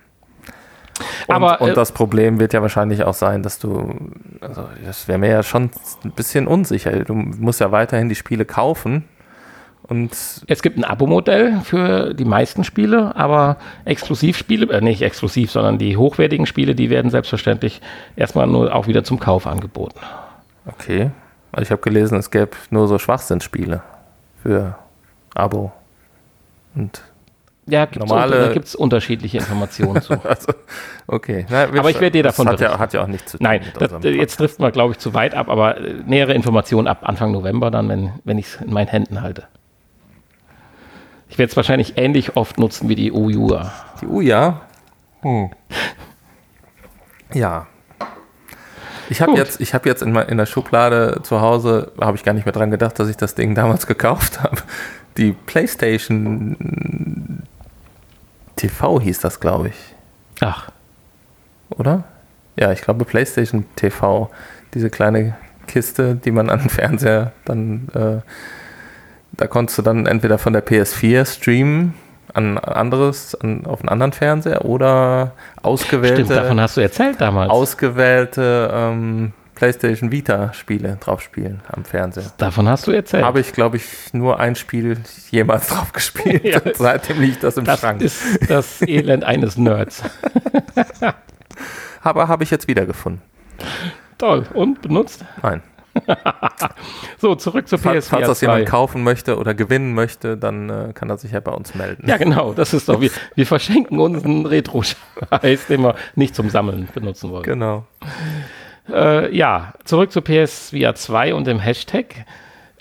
[1.29, 3.95] Aber, und äh, das Problem wird ja wahrscheinlich auch sein, dass du,
[4.41, 5.71] also das wäre mir ja schon
[6.05, 7.05] ein bisschen unsicher.
[7.05, 9.05] Du musst ja weiterhin die Spiele kaufen.
[9.85, 10.13] Und
[10.47, 15.97] es gibt ein Abo-Modell für die meisten Spiele, aber Exklusivspiele, äh, nicht exklusiv, sondern die
[15.97, 17.81] hochwertigen Spiele, die werden selbstverständlich
[18.17, 19.99] erstmal nur auch wieder zum Kauf angeboten.
[20.67, 21.11] Okay.
[21.51, 23.83] Also ich habe gelesen, es gäbe nur so Schwachsinnsspiele
[24.43, 24.77] für
[25.35, 25.73] Abo.
[26.75, 27.03] Und
[27.67, 28.47] ja, gibt's normale.
[28.49, 30.15] da gibt es unterschiedliche Informationen zu.
[30.25, 30.53] also,
[31.07, 31.47] okay.
[31.49, 33.45] Na, aber ich werde dir davon das hat ja, hat ja, auch nichts zu tun.
[33.45, 37.01] Nein, das, jetzt trifft man, glaube ich, zu weit ab, aber äh, nähere Informationen ab
[37.03, 39.45] Anfang November dann, wenn, wenn ich es in meinen Händen halte.
[41.29, 43.73] Ich werde es wahrscheinlich ähnlich oft nutzen wie die Uja.
[44.03, 44.61] Die Uja?
[45.23, 45.51] Hm.
[47.33, 47.69] Ja.
[49.09, 52.33] Ich habe jetzt, ich hab jetzt in, in der Schublade zu Hause, habe ich gar
[52.33, 54.57] nicht mehr dran gedacht, dass ich das Ding damals gekauft habe.
[55.17, 56.57] Die PlayStation
[58.63, 59.95] TV hieß das, glaube ich.
[60.41, 60.71] Ach.
[61.71, 62.05] Oder?
[62.57, 64.31] Ja, ich glaube PlayStation TV.
[64.75, 65.35] Diese kleine
[65.67, 68.21] Kiste, die man an den Fernseher dann, äh,
[69.33, 71.95] da konntest du dann entweder von der PS4 streamen
[72.35, 76.25] an anderes, an, auf einen anderen Fernseher oder ausgewählte.
[76.25, 77.51] Stimmt, davon hast du erzählt damals.
[77.51, 82.33] Ausgewählte ähm, PlayStation Vita-Spiele drauf spielen am Fernseher.
[82.39, 83.25] Davon hast du erzählt.
[83.25, 84.99] Habe ich, glaube ich, nur ein Spiel
[85.31, 86.45] jemals drauf gespielt.
[86.45, 88.01] ja, seitdem liegt das im das Schrank.
[88.01, 90.03] Das ist das Elend eines Nerds.
[92.03, 93.23] Aber habe ich jetzt wiedergefunden.
[94.19, 94.47] Toll.
[94.55, 95.25] Und benutzt?
[95.43, 95.63] Nein.
[97.19, 98.03] so, zurück zur PS4.
[98.03, 101.53] Falls das jemand kaufen möchte oder gewinnen möchte, dann äh, kann er sich ja bei
[101.53, 102.09] uns melden.
[102.09, 102.55] Ja, genau.
[102.55, 107.43] Das ist doch, wir, wir verschenken unseren Retro-Scheiß, den wir nicht zum Sammeln benutzen wollen.
[107.43, 107.85] Genau.
[108.89, 112.27] Äh, ja, zurück zu PSVR 2 und dem Hashtag.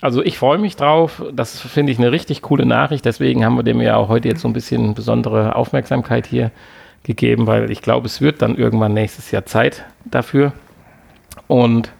[0.00, 1.22] Also ich freue mich drauf.
[1.32, 3.04] Das finde ich eine richtig coole Nachricht.
[3.04, 6.50] Deswegen haben wir dem ja auch heute jetzt so ein bisschen besondere Aufmerksamkeit hier
[7.04, 10.52] gegeben, weil ich glaube, es wird dann irgendwann nächstes Jahr Zeit dafür.
[11.46, 11.92] Und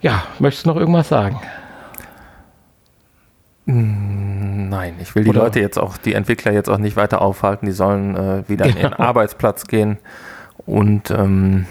[0.00, 1.40] ja, möchtest du noch irgendwas sagen?
[3.66, 5.44] Hm, nein, ich will die Oder?
[5.44, 7.66] Leute jetzt auch, die Entwickler jetzt auch nicht weiter aufhalten.
[7.66, 8.76] Die sollen äh, wieder genau.
[8.76, 8.94] in ihren.
[8.94, 9.98] Arbeitsplatz gehen
[10.66, 11.66] und ähm,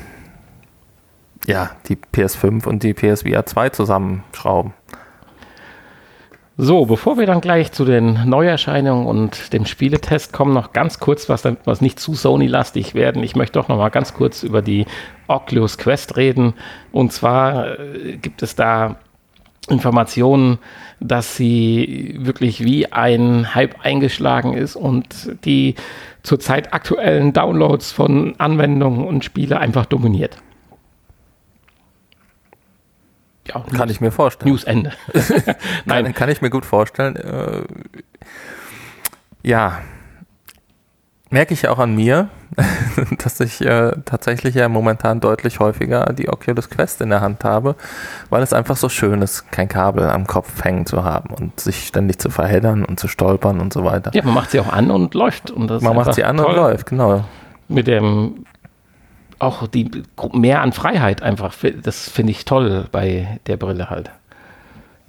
[1.45, 4.73] ja, die PS5 und die PSVR 2 zusammenschrauben.
[6.59, 11.29] So, bevor wir dann gleich zu den Neuerscheinungen und dem Spieletest kommen, noch ganz kurz,
[11.29, 13.21] was, damit wir nicht zu Sony-lastig werden.
[13.21, 14.87] Ich möchte doch noch mal ganz kurz über die
[15.27, 16.55] Oculus Quest reden.
[16.91, 18.95] Und zwar äh, gibt es da
[19.69, 20.59] Informationen,
[20.99, 25.75] dass sie wirklich wie ein Hype eingeschlagen ist und die
[26.23, 30.37] zurzeit aktuellen Downloads von Anwendungen und Spiele einfach dominiert.
[33.47, 34.51] Ja, kann ich mir vorstellen.
[34.51, 34.91] News Ende.
[35.85, 37.15] Nein, kann, kann ich mir gut vorstellen.
[37.15, 37.61] Äh,
[39.43, 39.81] ja,
[41.29, 42.29] merke ich auch an mir,
[43.23, 47.75] dass ich äh, tatsächlich ja momentan deutlich häufiger die Oculus Quest in der Hand habe,
[48.29, 51.87] weil es einfach so schön ist, kein Kabel am Kopf hängen zu haben und sich
[51.87, 54.11] ständig zu verheddern und zu stolpern und so weiter.
[54.13, 55.51] Ja, man macht sie auch an und läuft.
[55.51, 57.23] Und man macht sie an und läuft, genau.
[57.67, 58.45] Mit dem
[59.39, 64.09] auch die mehr an Freiheit einfach, das finde ich toll bei der Brille halt.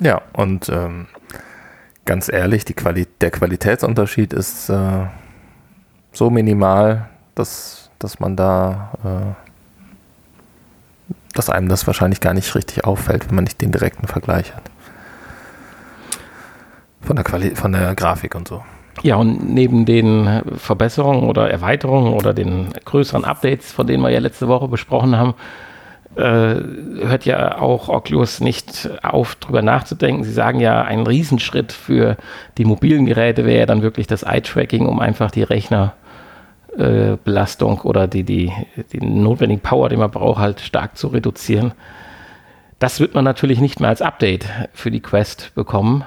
[0.02, 1.06] Ja, und ähm,
[2.04, 5.06] ganz ehrlich, Quali der Qualitätsunterschied ist äh,
[6.12, 7.08] so minimal,
[7.38, 9.34] dass, dass man da, äh,
[11.34, 14.64] dass einem das wahrscheinlich gar nicht richtig auffällt, wenn man nicht den direkten Vergleich hat.
[17.00, 18.62] Von der, Quali von der Grafik und so.
[19.02, 24.18] Ja, und neben den Verbesserungen oder Erweiterungen oder den größeren Updates, von denen wir ja
[24.18, 25.34] letzte Woche besprochen haben,
[26.16, 26.56] äh,
[27.06, 30.24] hört ja auch Oculus nicht auf, darüber nachzudenken.
[30.24, 32.16] Sie sagen ja, ein Riesenschritt für
[32.56, 36.07] die mobilen Geräte wäre ja dann wirklich das Eye-Tracking, um einfach die Rechnerbelastung äh,
[36.76, 38.52] oder die, die,
[38.92, 41.72] den notwendigen Power, den man braucht, halt stark zu reduzieren.
[42.78, 46.04] Das wird man natürlich nicht mehr als Update für die Quest bekommen.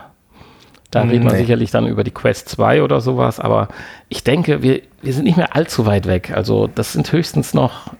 [0.91, 3.69] Da reden wir sicherlich dann über die Quest 2 oder sowas, aber
[4.09, 6.33] ich denke, wir, wir sind nicht mehr allzu weit weg.
[6.35, 7.93] Also das sind höchstens noch,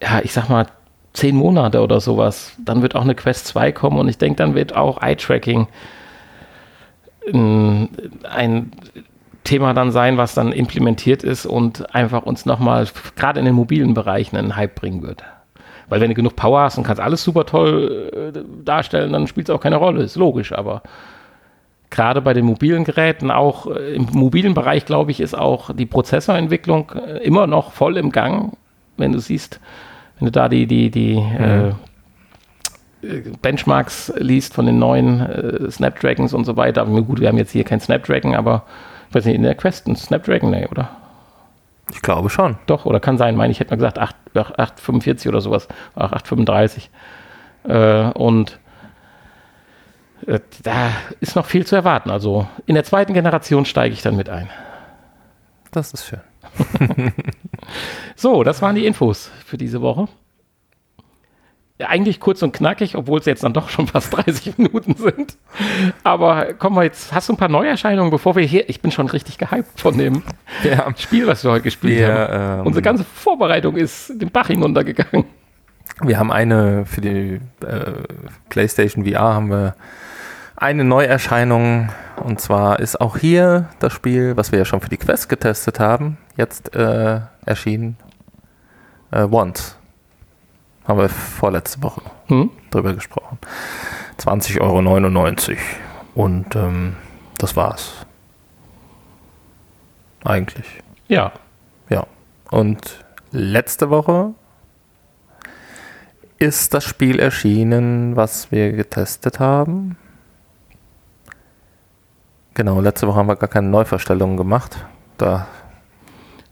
[0.00, 0.66] ja, ich sag mal,
[1.12, 2.52] zehn Monate oder sowas.
[2.64, 5.66] Dann wird auch eine Quest 2 kommen und ich denke, dann wird auch Eye-Tracking
[7.32, 8.72] ein
[9.44, 13.94] Thema dann sein, was dann implementiert ist und einfach uns nochmal, gerade in den mobilen
[13.94, 15.24] Bereichen, einen Hype bringen wird.
[15.88, 19.48] Weil wenn du genug Power hast und kannst alles super toll äh, darstellen, dann spielt
[19.48, 20.82] es auch keine Rolle, ist logisch, aber
[21.90, 25.86] gerade bei den mobilen Geräten, auch äh, im mobilen Bereich, glaube ich, ist auch die
[25.86, 28.56] Prozessorentwicklung äh, immer noch voll im Gang.
[28.96, 29.60] Wenn du siehst,
[30.18, 31.74] wenn du da die, die, die mhm.
[33.02, 36.82] äh, Benchmarks liest von den neuen äh, Snapdragons und so weiter.
[36.82, 38.64] Aber gut, wir haben jetzt hier kein Snapdragon, aber
[39.14, 40.90] weiß nicht, in der Quest ein Snapdragon, nee, oder?
[41.92, 42.56] Ich glaube schon.
[42.66, 46.90] Doch, oder kann sein, meine ich, hätte mal gesagt 8, 845 oder sowas, 835.
[47.64, 48.58] Äh, und
[50.26, 52.10] äh, da ist noch viel zu erwarten.
[52.10, 54.48] Also in der zweiten Generation steige ich dann mit ein.
[55.72, 56.20] Das ist schön.
[58.16, 60.08] so, das waren die Infos für diese Woche.
[61.80, 65.38] Ja, eigentlich kurz und knackig, obwohl es jetzt dann doch schon fast 30 Minuten sind.
[66.04, 69.08] Aber kommen wir jetzt, hast du ein paar Neuerscheinungen, bevor wir hier, ich bin schon
[69.08, 70.22] richtig gehypt von dem
[70.62, 70.92] ja.
[70.98, 72.60] Spiel, was wir heute gespielt wir, haben.
[72.60, 75.24] Ähm, Unsere ganze Vorbereitung ist den Bach hinuntergegangen.
[76.02, 77.92] Wir haben eine für die äh,
[78.50, 79.74] PlayStation VR haben wir
[80.56, 81.88] eine Neuerscheinung.
[82.22, 85.80] Und zwar ist auch hier das Spiel, was wir ja schon für die Quest getestet
[85.80, 87.96] haben, jetzt äh, erschienen.
[89.12, 89.79] Äh, Once.
[90.90, 92.50] Haben wir vorletzte Woche hm?
[92.72, 93.38] drüber gesprochen.
[94.18, 95.56] 20,99 Euro.
[96.16, 96.96] Und ähm,
[97.38, 98.04] das war's.
[100.24, 100.66] Eigentlich.
[101.06, 101.30] Ja.
[101.90, 102.08] Ja.
[102.50, 104.34] Und letzte Woche
[106.38, 109.96] ist das Spiel erschienen, was wir getestet haben.
[112.54, 114.84] Genau, letzte Woche haben wir gar keine Neuverstellungen gemacht.
[115.18, 115.46] Da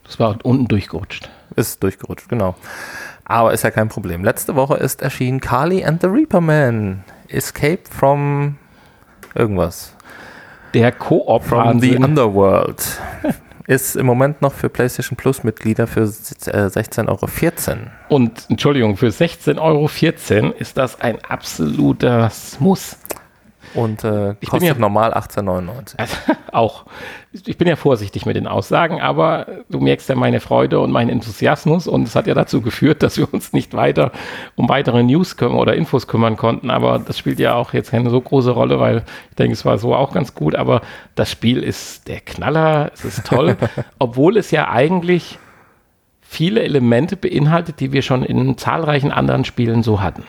[0.04, 1.28] das war unten durchgerutscht.
[1.56, 2.54] Ist durchgerutscht, genau.
[3.28, 4.24] Aber ist ja kein Problem.
[4.24, 7.04] Letzte Woche ist erschienen Carly and the Reaper Man.
[7.28, 8.56] Escape from
[9.34, 9.94] irgendwas.
[10.74, 12.82] Der Koop From the Underworld.
[13.68, 17.28] ist im Moment noch für PlayStation Plus Mitglieder für 16,14 äh, Euro.
[18.08, 22.96] Und Entschuldigung, für 16,14 Euro ist das ein absoluter Muss.
[23.74, 25.94] Und äh, ich kostet ja, normal 18,99.
[25.96, 26.16] Also,
[26.52, 26.86] auch.
[27.32, 31.10] Ich bin ja vorsichtig mit den Aussagen, aber du merkst ja meine Freude und meinen
[31.10, 34.12] Enthusiasmus und es hat ja dazu geführt, dass wir uns nicht weiter
[34.56, 36.70] um weitere News kümmern oder Infos kümmern konnten.
[36.70, 39.78] Aber das spielt ja auch jetzt keine so große Rolle, weil ich denke, es war
[39.78, 40.54] so auch ganz gut.
[40.54, 40.80] Aber
[41.14, 43.56] das Spiel ist der Knaller, es ist toll,
[43.98, 45.38] obwohl es ja eigentlich
[46.20, 50.24] viele Elemente beinhaltet, die wir schon in zahlreichen anderen Spielen so hatten.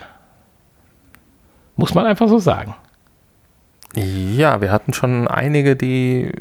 [1.75, 2.75] Muss man einfach so sagen.
[3.95, 6.31] Ja, wir hatten schon einige, die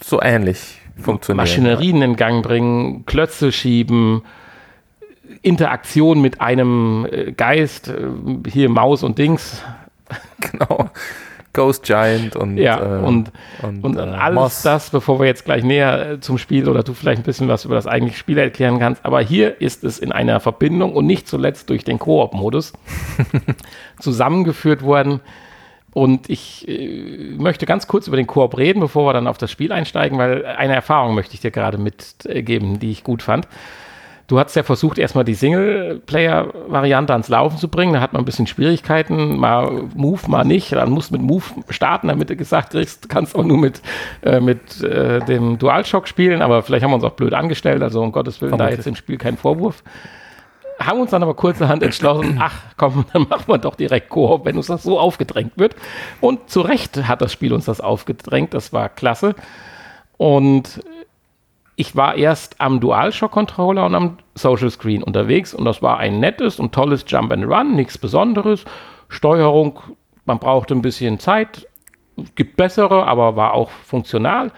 [0.00, 1.42] so ähnlich funktionieren.
[1.42, 4.22] Maschinerien in Gang bringen, Klötze schieben,
[5.42, 8.08] Interaktion mit einem äh, Geist, äh,
[8.48, 9.62] hier Maus und Dings.
[10.52, 10.90] Genau.
[11.54, 14.62] Ghost Giant und, ja, äh, und, und, und äh, alles Moss.
[14.62, 17.64] das, bevor wir jetzt gleich näher äh, zum Spiel oder du vielleicht ein bisschen was
[17.64, 19.04] über das eigentliche Spiel erklären kannst.
[19.06, 22.74] Aber hier ist es in einer Verbindung und nicht zuletzt durch den Koop-Modus
[24.00, 25.20] zusammengeführt worden.
[25.94, 29.50] Und ich äh, möchte ganz kurz über den Koop reden, bevor wir dann auf das
[29.50, 33.46] Spiel einsteigen, weil eine Erfahrung möchte ich dir gerade mitgeben, die ich gut fand.
[34.26, 37.92] Du hast ja versucht, erstmal die Singleplayer-Variante ans Laufen zu bringen.
[37.92, 39.36] Da hat man ein bisschen Schwierigkeiten.
[39.36, 40.72] Mal Move, mal nicht.
[40.72, 43.82] Dann musst du mit Move starten, damit du gesagt kriegst, du kannst auch nur mit,
[44.22, 46.40] äh, mit äh, dem DualShock spielen.
[46.40, 47.82] Aber vielleicht haben wir uns auch blöd angestellt.
[47.82, 49.84] Also um Gottes Willen, da jetzt im Spiel kein Vorwurf.
[50.78, 54.56] Haben uns dann aber kurzerhand entschlossen, ach komm, dann machen wir doch direkt Koop, wenn
[54.56, 55.76] uns das so aufgedrängt wird.
[56.20, 58.54] Und zu Recht hat das Spiel uns das aufgedrängt.
[58.54, 59.34] Das war klasse.
[60.16, 60.82] Und
[61.76, 66.60] ich war erst am DualShock-Controller und am Social Screen unterwegs und das war ein nettes
[66.60, 68.64] und tolles Jump and Run, nichts Besonderes.
[69.08, 69.80] Steuerung,
[70.24, 71.66] man brauchte ein bisschen Zeit,
[72.36, 74.52] gibt bessere, aber war auch funktional.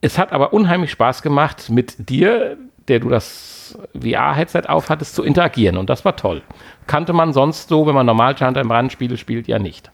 [0.00, 2.56] Es hat aber unheimlich Spaß gemacht, mit dir,
[2.88, 3.49] der du das
[3.94, 6.42] VR-Headset aufhattest, zu interagieren und das war toll.
[6.86, 9.90] Kannte man sonst so, wenn man normal and Run Spiele spielt, ja nicht.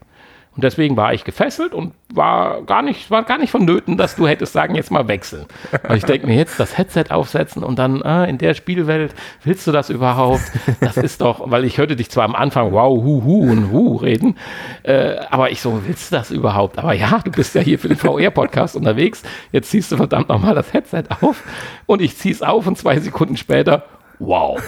[0.57, 4.27] Und deswegen war ich gefesselt und war gar nicht, war gar nicht vonnöten, dass du
[4.27, 5.45] hättest sagen, jetzt mal wechseln.
[5.87, 9.15] Und ich denke mir jetzt das Headset aufsetzen und dann äh, in der Spielwelt,
[9.45, 10.41] willst du das überhaupt?
[10.81, 13.97] Das ist doch, weil ich hörte dich zwar am Anfang wow, hu, hu und hu
[13.97, 14.39] reden,
[14.83, 16.79] äh, aber ich so, willst du das überhaupt?
[16.79, 20.55] Aber ja, du bist ja hier für den VR-Podcast unterwegs, jetzt ziehst du verdammt nochmal
[20.55, 21.43] das Headset auf
[21.85, 23.85] und ich zieh's auf und zwei Sekunden später,
[24.19, 24.59] wow.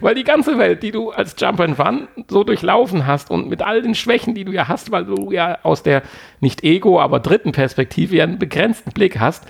[0.00, 3.62] Weil die ganze Welt, die du als Jump and Run so durchlaufen hast und mit
[3.62, 6.02] all den Schwächen, die du ja hast, weil du ja aus der
[6.40, 9.46] nicht Ego, aber dritten Perspektive ja einen begrenzten Blick hast,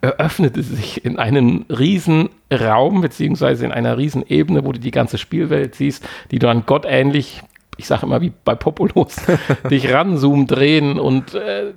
[0.00, 5.18] eröffnete sich in einen riesen Raum, beziehungsweise in einer riesen Ebene, wo du die ganze
[5.18, 7.42] Spielwelt siehst, die du dann gottähnlich
[7.80, 9.16] ich sage immer wie bei Populos,
[9.70, 11.72] dich ranzoomen, drehen und äh,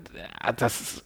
[0.57, 1.03] das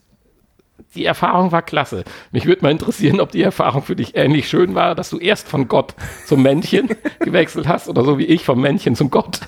[0.98, 2.04] die Erfahrung war klasse.
[2.32, 5.48] Mich würde mal interessieren, ob die Erfahrung für dich ähnlich schön war, dass du erst
[5.48, 9.40] von Gott zum Männchen gewechselt hast oder so wie ich vom Männchen zum Gott.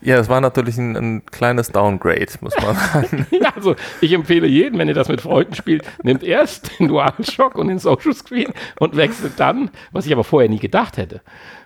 [0.00, 3.26] Ja, es war natürlich ein, ein, kleines Downgrade, muss man sagen.
[3.42, 7.56] ja, also ich empfehle jedem, wenn ihr das mit Freunden spielt, nehmt erst den DualShock
[7.56, 11.20] und den Social Screen und wechselt dann, was ich aber vorher nie gedacht hätte,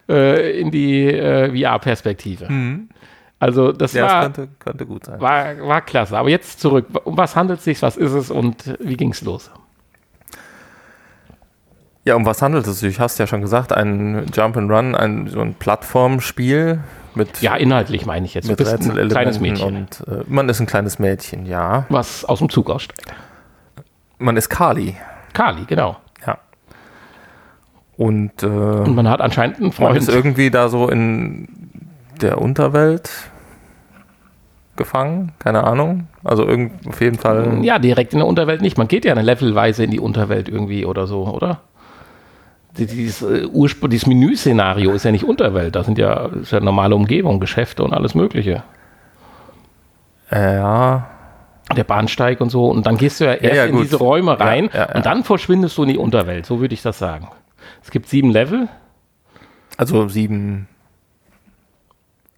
[0.09, 2.51] äh, in die äh, VR-Perspektive.
[2.51, 2.89] Mhm.
[3.39, 5.21] Also das, ja, war, das könnte, könnte, gut sein.
[5.21, 6.17] War, war klasse.
[6.17, 6.87] Aber jetzt zurück.
[7.05, 7.83] Um was handelt es sich?
[7.83, 9.51] Was ist es und wie ging es los?
[12.05, 12.97] Ja, um was handelt es sich?
[12.97, 16.81] Du hast ja schon gesagt, ein Jump and Run, ein so ein Plattformspiel
[17.15, 18.49] mit ja inhaltlich meine ich jetzt.
[18.49, 21.87] Mit ein kleines Mädchen und äh, man ist ein kleines Mädchen, ja.
[21.89, 23.13] Was aus dem Zug aussteigt.
[24.19, 24.97] Man ist Kali.
[25.33, 25.97] Kali, genau.
[26.27, 26.39] Ja.
[27.97, 29.95] Und, äh, und man hat anscheinend einen Freund.
[29.95, 31.66] Man ist irgendwie da so in
[32.23, 33.11] der Unterwelt
[34.77, 36.09] gefangen, keine Ahnung.
[36.23, 37.65] Also irgend, auf jeden Fall.
[37.65, 38.79] Ja, direkt in der Unterwelt nicht.
[38.79, 41.61] Man geht ja eine levelweise in die Unterwelt irgendwie oder so, oder?
[42.77, 46.95] Dieses, äh, Urspr dieses Menü-Szenario ist ja nicht Unterwelt, das sind ja, ist ja normale
[46.95, 48.65] Umgebung, Geschäfte und alles Mögliche.
[50.31, 51.09] Äh, ja.
[51.75, 52.67] Der Bahnsteig und so.
[52.67, 55.25] Und dann gehst du ja erst ja, ja, in diese Räume rein ja, und dann
[55.25, 56.47] verschwindest du in die Unterwelt.
[56.47, 57.29] So würde ich das sagen.
[57.83, 58.69] Es gibt sieben Level.
[59.77, 60.69] Also sieben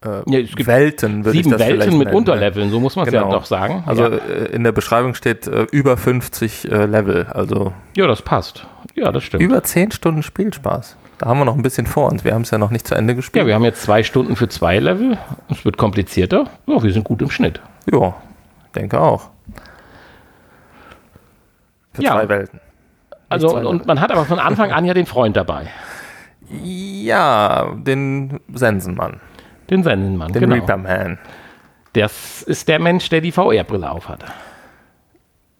[0.04, 3.12] äh, ja, Welten, würde sieben ich das Welten mit nennen, Unterleveln, so muss man es
[3.12, 3.26] genau.
[3.26, 3.82] ja doch sagen.
[3.87, 4.16] Also ja.
[4.16, 7.26] Äh, in der Beschreibung steht äh, über 50 äh, Level.
[7.26, 8.66] Also ja, das passt.
[8.94, 9.42] Ja, das stimmt.
[9.42, 10.96] Über 10 Stunden Spielspaß.
[11.18, 12.22] Da haben wir noch ein bisschen vor uns.
[12.22, 13.42] Wir haben es ja noch nicht zu Ende gespielt.
[13.42, 15.18] Ja, wir haben jetzt zwei Stunden für zwei Level.
[15.50, 16.44] Es wird komplizierter.
[16.66, 17.61] Ja, wir sind gut im Schnitt.
[17.92, 18.14] Ja,
[18.76, 19.30] denke auch.
[21.94, 22.12] Für ja.
[22.12, 22.61] zwei Welten.
[22.61, 25.66] Nicht also, zwei und man hat aber von Anfang an ja den Freund dabei.
[26.62, 29.20] Ja, den Sensenmann.
[29.70, 30.54] Den Sensenmann, den genau.
[30.54, 31.18] Reaperman.
[31.92, 34.24] Das ist der Mensch, der die VR-Brille aufhat.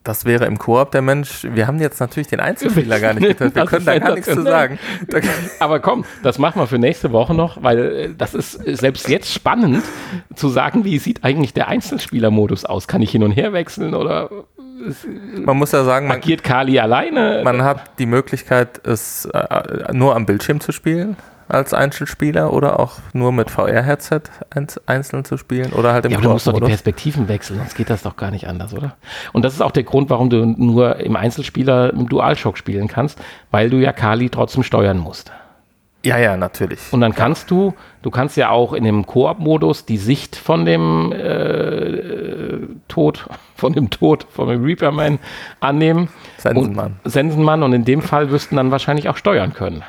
[0.05, 1.47] Das wäre im Koop der Mensch.
[1.53, 3.55] Wir haben jetzt natürlich den Einzelspieler gar nicht getestet.
[3.55, 4.79] Wir können da gar nichts zu sagen.
[5.59, 9.31] Aber komm, das machen wir für nächste Woche noch, weil äh, das ist selbst jetzt
[9.31, 9.85] spannend
[10.35, 12.88] zu sagen, wie sieht eigentlich der Einzelspielermodus aus?
[12.88, 14.31] Kann ich hin und her wechseln oder
[15.44, 17.42] man muss ja sagen, man, agiert Kali alleine?
[17.44, 21.16] Man hat die Möglichkeit, es äh, nur am Bildschirm zu spielen
[21.49, 24.23] als Einzelspieler oder auch nur mit VR-Headset
[24.87, 27.75] einzeln zu spielen oder halt im Ja, aber du musst doch die Perspektiven wechseln, sonst
[27.75, 28.96] geht das doch gar nicht anders, oder?
[29.33, 33.19] Und das ist auch der Grund, warum du nur im Einzelspieler im DualShock spielen kannst,
[33.51, 35.33] weil du ja Kali trotzdem steuern musst.
[36.05, 36.92] Ja, ja, natürlich.
[36.92, 41.13] Und dann kannst du, du kannst ja auch in dem Koop-Modus die Sicht von dem
[41.13, 45.19] äh, Tod, von dem Tod, von dem Reaperman
[45.61, 46.09] annehmen.
[46.37, 47.01] Sensenmann.
[47.03, 49.83] Und, Sensenmann und in dem Fall wirst du dann wahrscheinlich auch steuern können.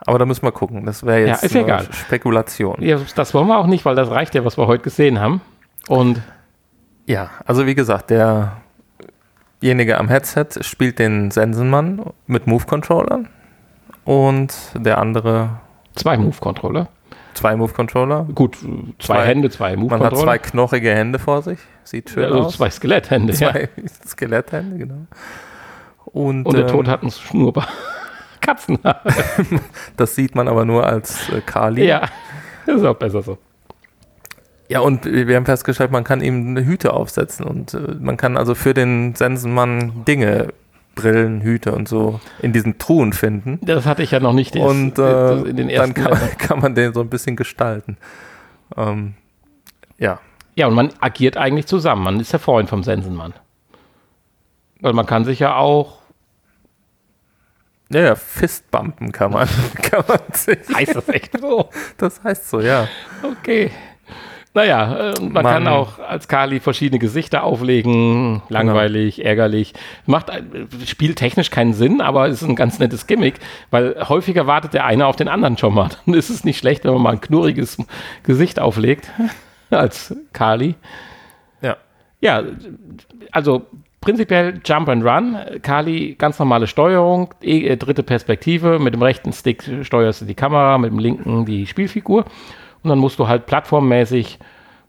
[0.00, 0.02] Ja.
[0.06, 0.84] aber da müssen wir gucken.
[0.86, 1.86] Das wäre jetzt Ja, ist egal.
[1.92, 2.76] Spekulation.
[2.80, 5.40] Ja, das wollen wir auch nicht, weil das reicht ja, was wir heute gesehen haben.
[5.88, 6.20] Und
[7.06, 13.28] Ja, also wie gesagt, derjenige am Headset spielt den Sensenmann mit Move-Controllern
[14.04, 15.50] und der andere
[15.94, 16.88] zwei Move-Controller.
[17.34, 18.26] zwei Move-Controller.
[18.34, 18.56] Gut,
[18.98, 20.22] zwei, Zwei- Hände, zwei Man hat Move-Controller.
[20.24, 21.58] zwei knochige Hände vor sich.
[21.84, 22.56] Sieht schön also aus.
[22.56, 23.32] zwei Skeletthände.
[23.32, 23.52] Ja.
[23.52, 23.68] Zwei
[24.06, 25.06] Skeletthände, genau.
[26.04, 27.68] Und, Und der ähm, Tod hat einen Schnurrbart.
[28.48, 28.78] Katzen.
[29.96, 31.84] das sieht man aber nur als äh, Kali.
[31.86, 32.02] ja,
[32.66, 33.36] das ist auch besser so.
[34.70, 38.36] Ja, und wir haben festgestellt, man kann ihm eine Hüte aufsetzen und äh, man kann
[38.36, 40.48] also für den Sensenmann Dinge,
[40.94, 43.58] Brillen, Hüte und so in diesen Truhen finden.
[43.62, 44.56] Das hatte ich ja noch nicht.
[44.56, 47.96] und äh, in den dann ersten kann, man- kann man den so ein bisschen gestalten.
[48.76, 49.14] Ähm,
[49.98, 50.20] ja,
[50.56, 52.02] Ja, und man agiert eigentlich zusammen.
[52.02, 53.32] Man ist der Freund vom Sensenmann.
[54.80, 55.97] Weil man kann sich ja auch.
[57.90, 59.48] Ja, ja, Fistbumpen kann man,
[59.82, 60.58] kann man sich.
[60.74, 61.68] Heißt das echt so?
[61.96, 62.88] Das heißt so, ja.
[63.22, 63.70] Okay.
[64.54, 68.42] Naja, äh, man, Man- kann auch als Kali verschiedene Gesichter auflegen.
[68.48, 69.74] Langweilig, ärgerlich.
[70.06, 70.42] Macht äh,
[70.86, 73.38] spieltechnisch keinen Sinn, aber es ist ein ganz nettes Gimmick,
[73.70, 75.90] weil häufiger wartet der eine auf den anderen schon mal.
[76.06, 77.76] Dann ist es nicht schlecht, wenn man mal ein knurriges
[78.24, 79.10] Gesicht auflegt
[79.70, 80.74] als Kali.
[81.60, 81.76] Ja.
[82.20, 82.42] Ja,
[83.30, 83.66] also
[84.00, 85.36] prinzipiell Jump and Run.
[85.62, 88.78] Kali, ganz normale Steuerung, e äh, dritte Perspektive.
[88.78, 92.24] Mit dem rechten Stick steuerst du die Kamera, mit dem linken die Spielfigur.
[92.82, 94.38] Und dann musst du halt plattformmäßig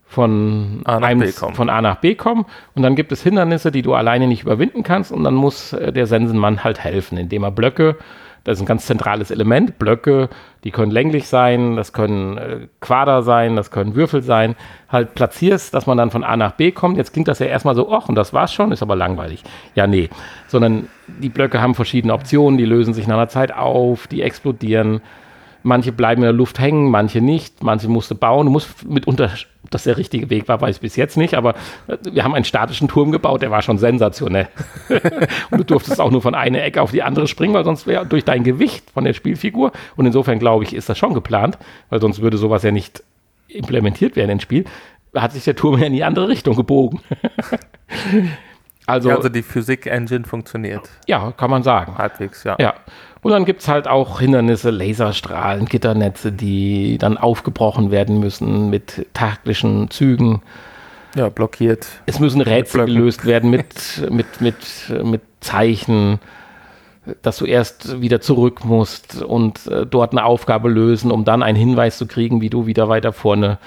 [0.06, 1.56] von, A nach einem, B kommen.
[1.56, 2.46] von A nach B kommen.
[2.74, 5.12] Und dann gibt es Hindernisse, die du alleine nicht überwinden kannst.
[5.12, 7.98] Und dann muss äh, der Sensenmann halt helfen, indem er Blöcke,
[8.44, 10.30] das ist ein ganz zentrales Element, Blöcke,
[10.64, 14.56] die können länglich sein, das können äh, Quader sein, das können Würfel sein,
[14.90, 16.98] halt platzierst, dass man dann von A nach B kommt.
[16.98, 19.44] Jetzt klingt das ja erstmal so, ach, und das war's schon, ist aber langweilig.
[19.76, 20.10] Ja, nee.
[20.48, 25.02] Sondern die Blöcke haben verschiedene Optionen, die lösen sich nach einer Zeit auf, die explodieren.
[25.64, 28.46] Manche bleiben in der Luft hängen, manche nicht, manche musst du bauen.
[28.46, 29.32] Du musst mitunter,
[29.64, 31.56] ob das der richtige Weg war, weiß ich bis jetzt nicht, aber
[31.88, 34.48] äh, wir haben einen statischen Turm gebaut, der war schon sensationell.
[35.52, 38.06] und du durftest auch nur von einer Ecke auf die andere springen, weil sonst wäre
[38.06, 41.58] durch dein Gewicht von der Spielfigur, und insofern glaube ich, ist das schon geplant,
[41.90, 43.04] weil sonst würde sowas ja nicht
[43.48, 44.66] implementiert werden ins Spiel,
[45.16, 47.02] hat sich der Turm ja in die andere Richtung gebogen.
[48.90, 51.98] also, ja, also die Physik-Engine funktioniert ja, kann man sagen.
[51.98, 52.56] halbwegs, ja.
[52.60, 52.74] Ja.
[53.22, 59.08] Und dann gibt es halt auch Hindernisse, Laserstrahlen, Gitternetze, die dann aufgebrochen werden müssen mit
[59.14, 60.42] taktischen Zügen.
[61.16, 61.88] Ja, blockiert.
[62.06, 64.56] Es müssen Rätsel gelöst werden mit, mit, mit,
[65.04, 66.20] mit Zeichen,
[67.22, 71.58] dass du erst wieder zurück musst und äh, dort eine Aufgabe lösen, um dann einen
[71.58, 73.58] Hinweis zu kriegen, wie du wieder weiter vorne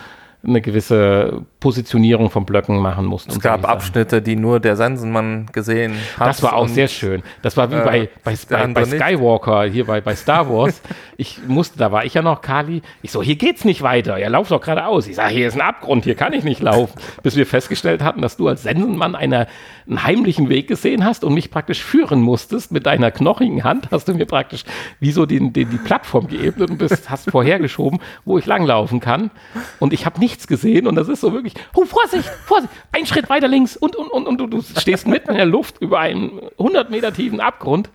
[0.44, 3.30] eine gewisse Positionierung von Blöcken machen musst.
[3.30, 3.62] Es gab.
[3.66, 6.28] Abschnitte, die nur der Sensenmann gesehen hat.
[6.28, 7.22] Das war auch sehr schön.
[7.40, 9.00] Das war wie äh, bei, bei, bei, bei andere nicht.
[9.00, 10.82] Skywalker, hier bei, bei Star Wars.
[11.18, 12.82] Ich musste, da war ich ja noch Kali.
[13.00, 14.16] Ich so, hier geht's nicht weiter.
[14.18, 15.06] Ja, lauf doch geradeaus.
[15.06, 16.98] Ich sage, hier ist ein Abgrund, hier kann ich nicht laufen.
[17.22, 19.46] Bis wir festgestellt hatten, dass du als Sensenmann einer,
[19.86, 22.72] einen heimlichen Weg gesehen hast und mich praktisch führen musstest.
[22.72, 24.64] Mit deiner knochigen Hand hast du mir praktisch
[24.98, 29.30] wie so den, den, die Plattform geebnet und bist, hast vorhergeschoben, wo ich langlaufen kann.
[29.78, 33.28] Und ich habe nichts gesehen und das ist so wirklich, oh, Vorsicht, Vorsicht, ein Schritt
[33.28, 36.40] weiter links und, und, und, und du, du stehst mitten in der Luft über einen
[36.58, 37.90] 100 Meter tiefen Abgrund.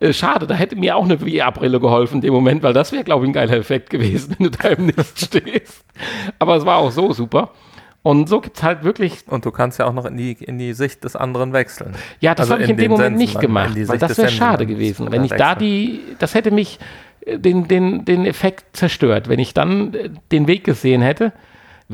[0.00, 3.04] Äh, schade, da hätte mir auch eine VR-Brille geholfen in dem Moment, weil das wäre,
[3.04, 5.84] glaube ich, ein geiler Effekt gewesen, wenn du da im Nichts stehst.
[6.38, 7.50] Aber es war auch so super.
[8.02, 10.58] Und so gibt es halt wirklich, Und du kannst ja auch noch in die, in
[10.58, 11.94] die Sicht des anderen wechseln.
[12.20, 14.28] ja, das Also habe ich in, in dem Moment nicht Sensenmann, gemacht, weil das wäre
[14.28, 15.10] schade gewesen.
[15.10, 15.58] Wenn ich da wechseln.
[15.60, 16.78] die, das hätte mich
[17.24, 19.30] äh, den, den, den Effekt zerstört.
[19.30, 21.32] Wenn ich dann äh, den Weg gesehen hätte,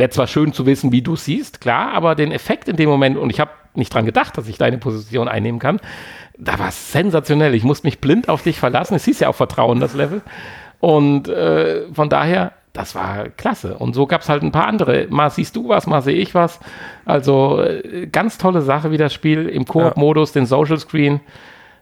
[0.00, 3.16] wäre zwar schön zu wissen, wie du siehst, klar, aber den Effekt in dem Moment,
[3.16, 5.78] und ich habe nicht dran gedacht, dass ich deine Position einnehmen kann,
[6.36, 7.54] da war es sensationell.
[7.54, 8.94] Ich musste mich blind auf dich verlassen.
[8.94, 10.22] Es hieß ja auch Vertrauen, das Level.
[10.80, 13.76] Und äh, von daher, das war klasse.
[13.76, 15.06] Und so gab es halt ein paar andere.
[15.10, 16.58] Mal siehst du was, mal sehe ich was.
[17.04, 21.20] Also äh, ganz tolle Sache, wie das Spiel im Koop-Modus den Social Screen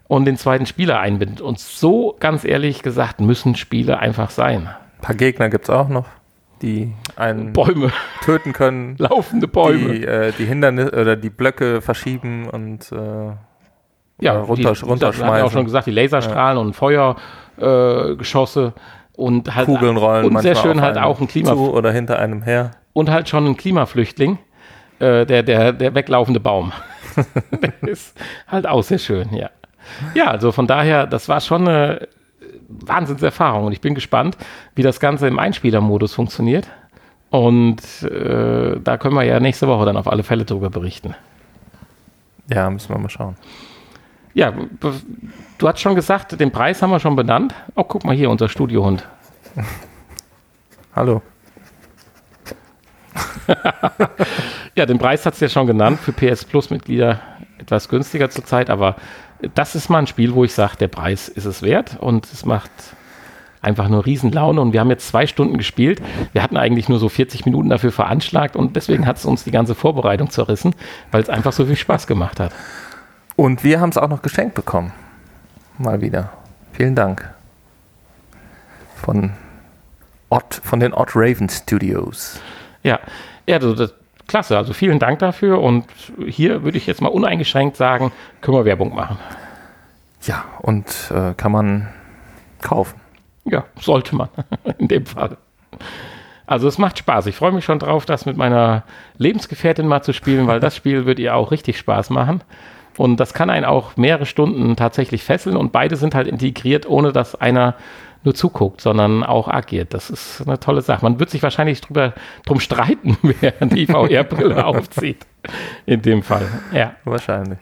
[0.09, 1.41] und den zweiten Spieler einbindet.
[1.41, 4.69] Und so, ganz ehrlich gesagt, müssen Spiele einfach sein.
[4.99, 6.07] Ein paar Gegner gibt es auch noch,
[6.63, 7.91] die einen Bäume,
[8.23, 9.93] töten können, laufende Bäume.
[9.93, 13.33] die äh, die Hindernisse oder die Blöcke verschieben und äh,
[14.21, 15.47] ja, runter- die, wir runterschmeißen.
[15.47, 18.81] auch schon gesagt, die Laserstrahlen und Feuergeschosse äh,
[19.21, 20.27] und halt Kugeln rollen.
[20.27, 22.73] und sehr schön halt auch ein Klima zu oder hinter einem her.
[22.93, 24.39] und halt schon ein Klimaflüchtling,
[24.99, 26.73] äh, der, der, der weglaufende Baum.
[27.63, 29.51] der ist halt auch sehr schön, ja.
[30.15, 32.09] Ja, also von daher, das war schon eine
[32.69, 34.37] Wahnsinnserfahrung und ich bin gespannt,
[34.75, 36.69] wie das Ganze im Einspielermodus funktioniert.
[37.31, 41.15] Und äh, da können wir ja nächste Woche dann auf alle Fälle drüber berichten.
[42.51, 43.37] Ja, müssen wir mal schauen.
[44.35, 47.55] Ja, du hast schon gesagt, den Preis haben wir schon benannt.
[47.75, 49.07] Oh, guck mal hier, unser Studiohund.
[50.95, 51.23] Hallo.
[54.75, 57.21] ja, den Preis hat es ja schon genannt, für PS Plus-Mitglieder
[57.59, 58.97] etwas günstiger zurzeit, aber
[59.55, 62.45] das ist mal ein Spiel, wo ich sage, der Preis ist es wert und es
[62.45, 62.71] macht
[63.61, 66.01] einfach nur Riesenlaune und wir haben jetzt zwei Stunden gespielt.
[66.33, 69.51] Wir hatten eigentlich nur so 40 Minuten dafür veranschlagt und deswegen hat es uns die
[69.51, 70.75] ganze Vorbereitung zerrissen,
[71.11, 72.53] weil es einfach so viel Spaß gemacht hat.
[73.37, 74.93] Und wir haben es auch noch geschenkt bekommen.
[75.79, 76.33] Mal wieder.
[76.73, 77.29] Vielen Dank.
[78.97, 79.33] Von,
[80.29, 82.41] Ott, von den Odd Raven Studios.
[82.83, 82.99] Ja,
[83.47, 83.95] ja das,
[84.29, 84.57] klasse.
[84.57, 85.87] Also vielen Dank dafür und
[86.25, 89.19] hier würde ich jetzt mal uneingeschränkt sagen, können wir Werbung machen.
[90.23, 91.89] Ja, und äh, kann man
[92.61, 93.01] kaufen.
[93.45, 94.29] Ja, sollte man
[94.79, 95.37] in dem Fall.
[96.47, 97.27] Also es macht Spaß.
[97.27, 98.85] Ich freue mich schon drauf, das mit meiner
[99.19, 102.43] Lebensgefährtin mal zu spielen, weil das Spiel wird ihr auch richtig Spaß machen.
[102.97, 107.13] Und das kann einen auch mehrere Stunden tatsächlich fesseln und beide sind halt integriert, ohne
[107.13, 107.77] dass einer
[108.25, 109.95] nur zuguckt, sondern auch agiert.
[109.95, 111.05] Das ist eine tolle Sache.
[111.05, 112.15] Man wird sich wahrscheinlich drüber
[112.45, 115.27] drum streiten, wer die VR-Brille aufzieht.
[115.87, 116.49] In dem Fall.
[116.73, 116.95] Ja.
[117.05, 117.59] Wahrscheinlich.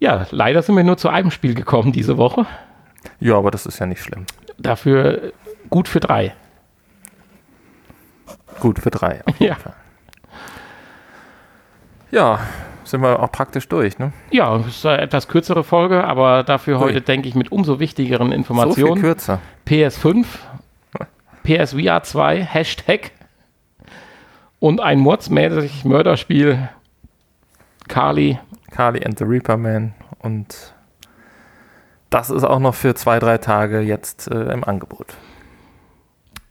[0.00, 2.46] Ja, leider sind wir nur zu einem Spiel gekommen diese Woche.
[3.20, 4.26] Ja, aber das ist ja nicht schlimm.
[4.58, 5.32] Dafür
[5.70, 6.34] gut für drei.
[8.60, 9.22] Gut für drei.
[9.38, 9.56] Ja.
[12.10, 12.40] Ja,
[12.90, 14.12] sind wir auch praktisch durch, ne?
[14.30, 16.84] Ja, es ist eine etwas kürzere Folge, aber dafür Ui.
[16.84, 18.88] heute, denke ich, mit umso wichtigeren Informationen.
[18.88, 19.40] So viel kürzer.
[19.66, 20.26] PS5,
[21.44, 23.12] PSVR 2, Hashtag
[24.58, 26.68] und ein mordsmäßig Mörderspiel
[27.88, 28.38] Kali.
[28.70, 30.74] Kali and the Reaper Man und
[32.10, 35.14] das ist auch noch für zwei, drei Tage jetzt äh, im Angebot.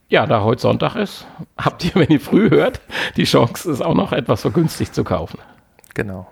[0.10, 1.28] Ja, da heute Sonntag ist,
[1.58, 2.80] habt ihr, wenn ihr früh hört,
[3.18, 5.40] die Chance, es auch noch etwas vergünstigt zu kaufen.
[5.98, 6.28] Genau.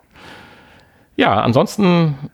[1.15, 2.29] Ja, ansonsten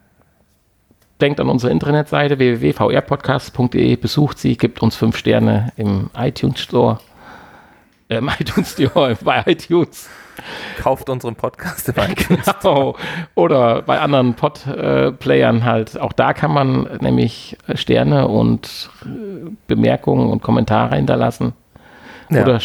[1.21, 6.99] denkt an unsere Internetseite www.vrpodcast.de, besucht sie, gibt uns fünf Sterne im iTunes Store,
[8.09, 10.09] im iTunes Store, bei iTunes.
[10.77, 12.97] Kauft unseren Podcast im iTunes Genau.
[13.35, 15.97] Oder bei anderen Pod-Playern halt.
[15.97, 21.53] Auch da kann man nämlich Sterne und äh, Bemerkungen und Kommentare hinterlassen.
[22.29, 22.43] Ja.
[22.43, 22.59] Oder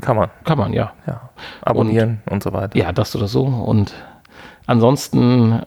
[0.00, 0.30] kann man.
[0.44, 0.92] Kann man, ja.
[1.06, 1.30] ja.
[1.62, 2.76] Abonnieren und, und so weiter.
[2.76, 3.44] Ja, das oder so.
[3.44, 3.94] Und
[4.66, 5.62] ansonsten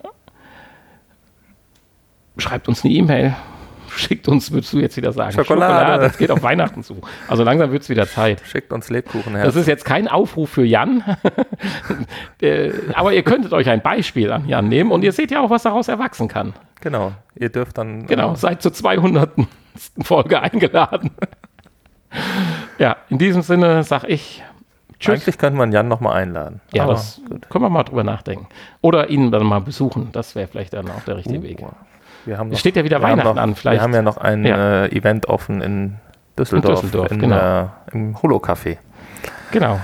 [2.38, 3.36] schreibt uns eine E-Mail.
[3.96, 5.74] Schickt uns, würdest du jetzt wieder sagen, Schokolade.
[5.74, 6.04] Schokolade.
[6.04, 7.02] Das geht auf Weihnachten zu.
[7.28, 8.44] Also langsam wird es wieder Zeit.
[8.46, 9.46] Schickt uns Lebkuchen her.
[9.46, 11.04] Das ist jetzt kein Aufruf für Jan.
[12.40, 15.50] Äh, aber ihr könntet euch ein Beispiel an Jan nehmen und ihr seht ja auch,
[15.50, 16.54] was daraus erwachsen kann.
[16.82, 17.14] Genau.
[17.34, 18.06] Ihr dürft dann.
[18.06, 18.34] Genau.
[18.34, 19.32] Äh, seid zur 200.
[20.04, 21.10] Folge eingeladen.
[22.78, 24.44] Ja, in diesem Sinne sag ich
[25.00, 25.22] Tschüss.
[25.22, 26.60] Eigentlich könnte man Jan nochmal einladen.
[26.74, 27.50] Ja, Aber das gut.
[27.50, 28.48] können wir mal drüber nachdenken.
[28.82, 30.10] Oder ihn dann mal besuchen.
[30.12, 31.64] Das wäre vielleicht dann auch der richtige uh, Weg.
[32.26, 33.56] Wir haben noch, es steht ja wieder Weihnachten noch, an.
[33.56, 33.80] Vielleicht.
[33.80, 34.86] Wir haben ja noch ein ja.
[34.86, 35.96] Äh, Event offen in
[36.38, 37.36] Düsseldorf, in Düsseldorf in, genau.
[37.36, 38.78] äh, im Holo-Café.
[39.52, 39.80] Genau.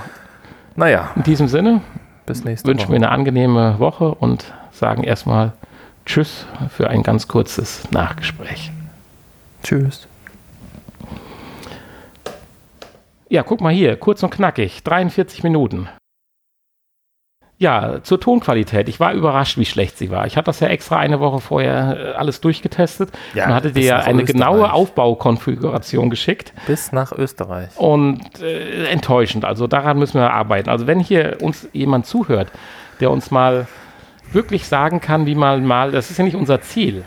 [0.74, 1.12] Naja.
[1.14, 1.80] In diesem Sinne
[2.26, 2.92] bis nächste wünschen Woche.
[2.92, 5.52] wir eine angenehme Woche und sagen erstmal
[6.06, 8.72] Tschüss für ein ganz kurzes Nachgespräch.
[9.62, 10.08] Tschüss.
[13.34, 15.88] Ja, guck mal hier, kurz und knackig, 43 Minuten.
[17.58, 18.88] Ja, zur Tonqualität.
[18.88, 20.24] Ich war überrascht, wie schlecht sie war.
[20.26, 23.82] Ich hatte das ja extra eine Woche vorher äh, alles durchgetestet ja, und hatte dir
[23.82, 24.26] ja eine Österreich.
[24.26, 26.52] genaue Aufbaukonfiguration geschickt.
[26.68, 27.76] Bis nach Österreich.
[27.76, 29.44] Und äh, enttäuschend.
[29.44, 30.68] Also daran müssen wir arbeiten.
[30.68, 32.52] Also wenn hier uns jemand zuhört,
[33.00, 33.66] der uns mal
[34.30, 37.04] wirklich sagen kann, wie man mal, das ist ja nicht unser Ziel,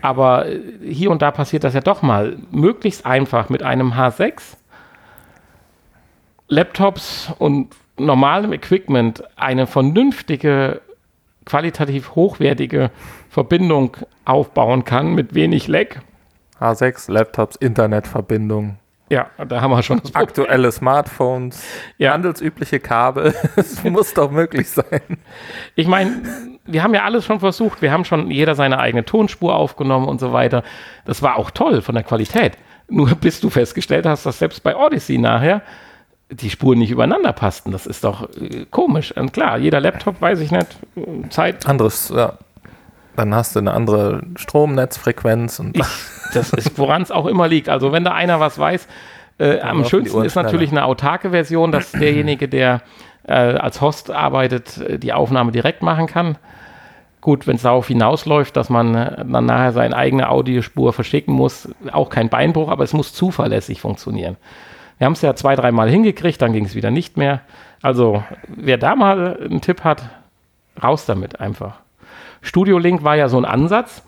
[0.00, 0.58] aber äh,
[0.90, 4.55] hier und da passiert das ja doch mal, möglichst einfach mit einem H6
[6.48, 10.80] Laptops und normalem Equipment eine vernünftige,
[11.44, 12.90] qualitativ hochwertige
[13.30, 15.96] Verbindung aufbauen kann mit wenig Lag.
[16.60, 18.78] H6, Laptops, Internetverbindung.
[19.08, 21.64] Ja, da haben wir schon das Aktuelle Smartphones,
[21.96, 22.12] ja.
[22.12, 23.34] handelsübliche Kabel.
[23.56, 25.00] Es muss doch möglich sein.
[25.76, 26.22] Ich meine,
[26.64, 27.82] wir haben ja alles schon versucht.
[27.82, 30.64] Wir haben schon jeder seine eigene Tonspur aufgenommen und so weiter.
[31.04, 32.58] Das war auch toll von der Qualität.
[32.88, 35.62] Nur bis du festgestellt hast, dass selbst bei Odyssey nachher
[36.30, 37.72] die Spuren nicht übereinander passten.
[37.72, 39.16] Das ist doch äh, komisch.
[39.16, 40.78] Und klar, jeder Laptop, weiß ich nicht,
[41.30, 41.66] Zeit.
[41.66, 42.34] Anderes, ja.
[43.14, 45.76] Dann hast du eine andere Stromnetzfrequenz und.
[45.76, 45.86] Ich,
[46.34, 47.68] das ist, woran es auch immer liegt.
[47.68, 48.86] Also, wenn da einer was weiß,
[49.38, 52.82] äh, am schönsten ist natürlich eine autarke Version, dass derjenige, der
[53.26, 56.36] äh, als Host arbeitet, äh, die Aufnahme direkt machen kann.
[57.20, 61.68] Gut, wenn es darauf hinausläuft, dass man äh, dann nachher seine eigene Audiospur verschicken muss,
[61.92, 64.36] auch kein Beinbruch, aber es muss zuverlässig funktionieren.
[64.98, 67.40] Wir haben es ja zwei, dreimal hingekriegt, dann ging es wieder nicht mehr.
[67.82, 70.08] Also, wer da mal einen Tipp hat,
[70.82, 71.80] raus damit einfach.
[72.40, 74.02] Studio Link war ja so ein Ansatz.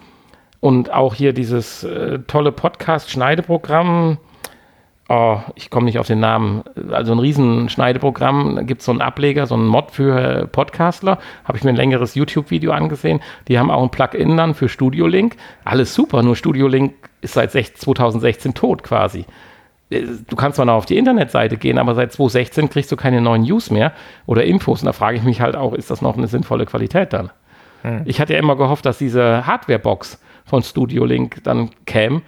[0.60, 4.18] Und auch hier dieses äh, tolle Podcast-Schneideprogramm,
[5.08, 8.92] oh, ich komme nicht auf den Namen, also ein riesen Schneideprogramm, da gibt es so
[8.92, 13.58] einen Ableger, so einen Mod für Podcastler, habe ich mir ein längeres YouTube-Video angesehen, die
[13.58, 17.52] haben auch ein Plugin dann für Studio Link, alles super, nur Studio Link ist seit
[17.52, 19.26] 2016 tot quasi.
[19.90, 23.20] Äh, du kannst zwar noch auf die Internetseite gehen, aber seit 2016 kriegst du keine
[23.20, 23.92] neuen News mehr
[24.26, 24.82] oder Infos.
[24.82, 27.30] Und da frage ich mich halt auch, ist das noch eine sinnvolle Qualität dann?
[27.82, 28.02] Hm.
[28.04, 32.22] Ich hatte ja immer gehofft, dass diese Hardware-Box von Studio Link dann käme,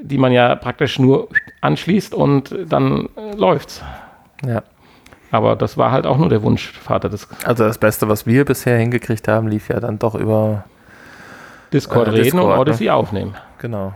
[0.00, 1.28] die man ja praktisch nur
[1.60, 3.82] anschließt und dann äh, läuft's.
[4.46, 4.62] Ja.
[5.30, 7.28] Aber das war halt auch nur der Wunschvater des.
[7.44, 10.64] Also das Beste, was wir bisher hingekriegt haben, lief ja dann doch über
[11.72, 12.94] Discord äh, reden Discord, und Odyssey ne?
[12.94, 13.34] aufnehmen.
[13.58, 13.92] Genau.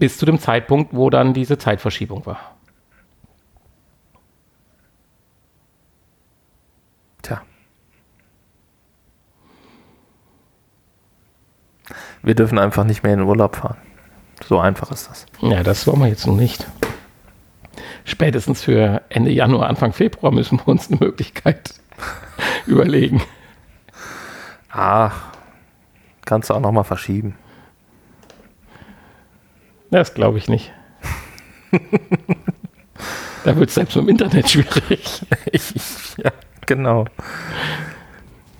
[0.00, 2.56] Bis zu dem Zeitpunkt, wo dann diese Zeitverschiebung war.
[7.20, 7.42] Tja.
[12.22, 13.76] Wir dürfen einfach nicht mehr in den Urlaub fahren.
[14.48, 15.26] So einfach ist das.
[15.42, 16.66] Ja, das wollen wir jetzt noch nicht.
[18.06, 21.74] Spätestens für Ende Januar, Anfang Februar müssen wir uns eine Möglichkeit
[22.66, 23.22] überlegen.
[24.70, 25.26] Ach,
[26.24, 27.36] kannst du auch noch mal verschieben.
[29.90, 30.72] Das glaube ich nicht.
[33.44, 35.22] da wird es selbst im Internet schwierig.
[36.16, 36.32] ja,
[36.66, 37.06] genau.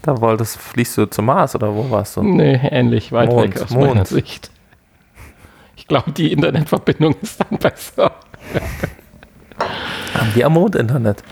[0.02, 2.22] Da wolltest, fließt du zum Mars oder wo warst du?
[2.22, 3.88] Nee, ähnlich weit Mond, weg aus Mond.
[3.88, 4.50] meiner Sicht.
[5.76, 8.12] Ich glaube, die Internetverbindung ist dann besser.
[10.14, 11.22] Haben die am Mond Internet?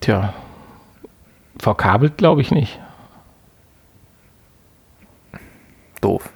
[0.00, 0.34] Tja,
[1.58, 2.80] verkabelt glaube ich nicht.
[6.00, 6.28] Doof.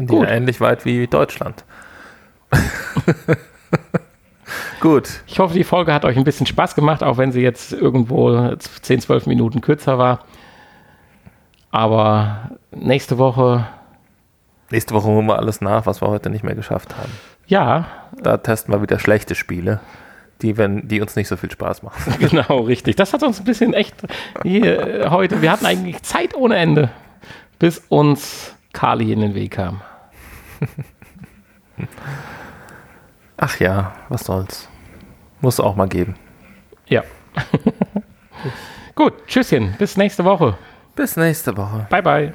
[0.00, 1.62] Sind die ähnlich weit wie Deutschland?
[4.80, 5.20] Gut.
[5.26, 8.54] Ich hoffe, die Folge hat euch ein bisschen Spaß gemacht, auch wenn sie jetzt irgendwo
[8.56, 10.20] 10, 12 Minuten kürzer war.
[11.70, 13.66] Aber nächste Woche.
[14.70, 17.12] Nächste Woche holen wir alles nach, was wir heute nicht mehr geschafft haben.
[17.46, 17.86] Ja.
[18.16, 19.80] Da testen wir wieder schlechte Spiele,
[20.40, 22.14] die, wenn, die uns nicht so viel Spaß machen.
[22.30, 22.96] Genau, richtig.
[22.96, 23.96] Das hat uns ein bisschen echt
[24.44, 25.42] hier äh, heute.
[25.42, 26.88] Wir hatten eigentlich Zeit ohne Ende,
[27.58, 29.82] bis uns Kali in den Weg kam.
[33.36, 34.68] Ach ja, was soll's.
[35.40, 36.16] Muss auch mal geben.
[36.86, 37.02] Ja.
[38.94, 39.74] Gut, tschüsschen.
[39.78, 40.58] Bis nächste Woche.
[40.94, 41.86] Bis nächste Woche.
[41.88, 42.34] Bye, bye.